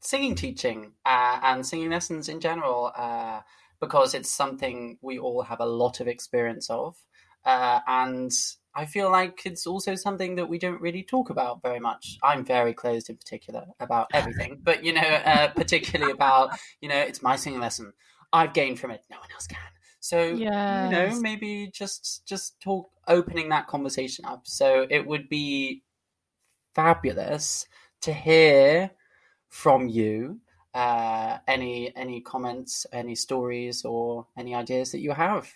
singing 0.00 0.34
teaching 0.34 0.92
uh, 1.06 1.38
and 1.42 1.64
singing 1.64 1.90
lessons 1.90 2.28
in 2.28 2.40
general, 2.40 2.92
uh, 2.96 3.40
because 3.80 4.14
it's 4.14 4.30
something 4.30 4.98
we 5.00 5.18
all 5.18 5.42
have 5.42 5.60
a 5.60 5.66
lot 5.66 6.00
of 6.00 6.08
experience 6.08 6.68
of. 6.70 6.96
Uh, 7.44 7.80
and 7.86 8.30
I 8.74 8.86
feel 8.86 9.10
like 9.10 9.44
it's 9.44 9.66
also 9.66 9.94
something 9.94 10.36
that 10.36 10.46
we 10.48 10.58
don't 10.58 10.80
really 10.80 11.02
talk 11.02 11.30
about 11.30 11.62
very 11.62 11.80
much. 11.80 12.18
I'm 12.22 12.44
very 12.44 12.72
closed 12.74 13.10
in 13.10 13.16
particular 13.16 13.66
about 13.80 14.08
everything, 14.14 14.60
but 14.62 14.82
you 14.84 14.92
know, 14.92 15.00
uh, 15.02 15.52
particularly 15.52 16.12
about, 16.12 16.56
you 16.80 16.88
know, 16.88 16.98
it's 16.98 17.22
my 17.22 17.36
singing 17.36 17.60
lesson. 17.60 17.92
I've 18.32 18.54
gained 18.54 18.80
from 18.80 18.90
it. 18.90 19.04
No 19.10 19.18
one 19.20 19.30
else 19.32 19.46
can. 19.46 19.58
So 20.00 20.42
you 20.68 20.88
know 20.88 21.14
maybe 21.14 21.70
just 21.72 22.24
just 22.26 22.60
talk 22.60 22.90
opening 23.08 23.48
that 23.48 23.66
conversation 23.66 24.24
up 24.24 24.46
so 24.46 24.86
it 24.88 25.06
would 25.06 25.28
be 25.28 25.82
fabulous 26.74 27.66
to 28.00 28.12
hear 28.12 28.90
from 29.48 29.88
you 29.88 30.40
uh 30.74 31.38
any 31.46 31.94
any 31.96 32.20
comments 32.20 32.86
any 32.92 33.14
stories 33.14 33.84
or 33.84 34.26
any 34.36 34.54
ideas 34.54 34.92
that 34.92 35.00
you 35.00 35.12
have 35.12 35.52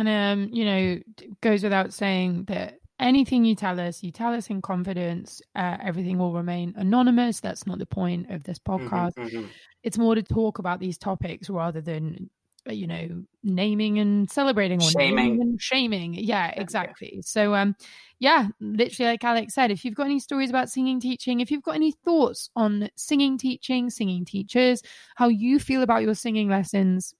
And 0.00 0.08
um, 0.08 0.48
you 0.50 0.64
know, 0.64 0.98
goes 1.42 1.62
without 1.62 1.92
saying 1.92 2.44
that 2.44 2.78
anything 2.98 3.44
you 3.44 3.54
tell 3.54 3.78
us, 3.78 4.02
you 4.02 4.10
tell 4.10 4.32
us 4.32 4.48
in 4.48 4.62
confidence. 4.62 5.42
Uh, 5.54 5.76
everything 5.82 6.16
will 6.16 6.32
remain 6.32 6.72
anonymous. 6.76 7.40
That's 7.40 7.66
not 7.66 7.78
the 7.78 7.84
point 7.86 8.30
of 8.30 8.42
this 8.44 8.58
Mhm, 8.58 8.88
podcast. 8.88 9.12
mhm. 9.18 9.48
It's 9.82 9.98
more 9.98 10.14
to 10.14 10.22
talk 10.22 10.58
about 10.58 10.80
these 10.80 10.96
topics 10.96 11.50
rather 11.50 11.82
than 11.82 12.30
uh, 12.66 12.72
you 12.72 12.86
know 12.86 13.24
naming 13.42 13.98
and 13.98 14.30
celebrating 14.30 14.80
or 14.80 14.90
Shaming. 14.90 15.16
naming 15.16 15.40
and 15.42 15.60
shaming. 15.60 16.14
Yeah, 16.14 16.48
exactly. 16.56 17.20
So 17.22 17.54
um, 17.54 17.76
yeah, 18.20 18.48
literally 18.58 19.10
like 19.10 19.24
Alex 19.24 19.52
said, 19.54 19.70
if 19.70 19.84
you've 19.84 19.94
got 19.94 20.06
any 20.06 20.18
stories 20.18 20.48
about 20.48 20.70
singing 20.70 20.98
teaching, 20.98 21.40
if 21.40 21.50
you've 21.50 21.62
got 21.62 21.74
any 21.74 21.92
thoughts 21.92 22.48
on 22.56 22.88
singing 22.96 23.36
teaching, 23.36 23.90
singing 23.90 24.24
teachers, 24.24 24.82
how 25.16 25.28
you 25.28 25.58
feel 25.58 25.82
about 25.82 26.02
your 26.02 26.14
singing 26.14 26.48
lessons, 26.48 27.14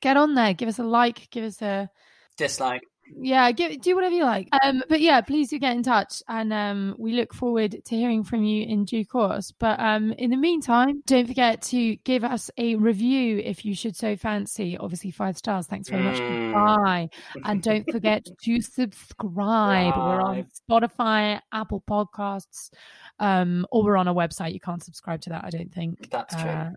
get 0.05 0.17
on 0.17 0.35
there, 0.35 0.55
give 0.55 0.69
us 0.69 0.79
a 0.79 0.85
like, 0.85 1.31
give 1.31 1.45
us 1.45 1.61
a 1.63 1.91
dislike 2.37 2.83
yeah 3.17 3.51
give, 3.53 3.81
do 3.81 3.95
whatever 3.95 4.15
you 4.15 4.25
like. 4.25 4.49
Um 4.63 4.83
but 4.89 5.01
yeah 5.01 5.21
please 5.21 5.51
do 5.51 5.59
get 5.59 5.77
in 5.77 5.83
touch 5.83 6.23
and 6.29 6.53
um 6.53 6.95
we 6.99 7.13
look 7.13 7.35
forward 7.35 7.85
to 7.85 7.97
hearing 7.97 8.25
from 8.25 8.45
you 8.45 8.65
in 8.65 8.85
due 8.85 9.05
course. 9.05 9.53
But 9.53 9.79
um 9.81 10.13
in 10.13 10.31
the 10.31 10.37
meantime 10.37 11.03
don't 11.07 11.27
forget 11.27 11.63
to 11.63 11.97
give 11.97 12.25
us 12.25 12.51
a 12.57 12.77
review 12.77 13.39
if 13.39 13.65
you 13.65 13.75
should 13.75 13.97
so 13.97 14.17
fancy. 14.17 14.77
Obviously 14.79 15.11
five 15.11 15.37
stars. 15.37 15.67
Thanks 15.67 15.89
very 15.89 16.03
much. 16.03 16.19
Mm. 16.19 16.53
bye 16.53 17.09
and 17.45 17.63
don't 17.63 17.91
forget 17.91 18.27
to 18.43 18.61
subscribe. 18.61 19.97
We're 19.97 20.21
on 20.23 20.47
spotify 20.71 21.41
apple 21.53 21.83
podcasts 21.89 22.71
um 23.19 23.67
or 23.71 23.85
we're 23.85 23.97
on 23.97 24.09
a 24.09 24.15
website. 24.15 24.53
You 24.53 24.61
can't 24.61 24.83
subscribe 24.83 25.21
to 25.23 25.31
that 25.31 25.45
i 25.45 25.51
don't 25.51 25.73
think. 25.73 26.11
That's 26.11 26.35
true. 26.35 26.51
Uh, 26.51 26.71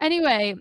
anyway, 0.00 0.54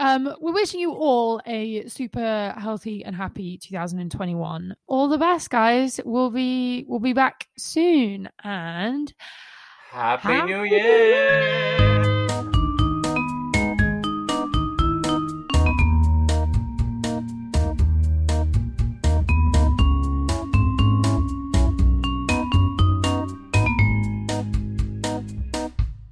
um, 0.00 0.34
we're 0.40 0.54
wishing 0.54 0.80
you 0.80 0.92
all 0.92 1.42
a 1.46 1.86
super 1.86 2.54
healthy 2.56 3.04
and 3.04 3.14
happy 3.14 3.58
2021. 3.58 4.74
All 4.86 5.08
the 5.08 5.18
best, 5.18 5.50
guys. 5.50 6.00
We'll 6.04 6.30
be 6.30 6.84
we'll 6.88 7.00
be 7.00 7.12
back 7.12 7.48
soon, 7.58 8.30
and 8.42 9.12
happy 9.90 10.28
Happy 10.28 10.52
new 10.52 10.62
New 10.62 10.64
year 10.64 11.89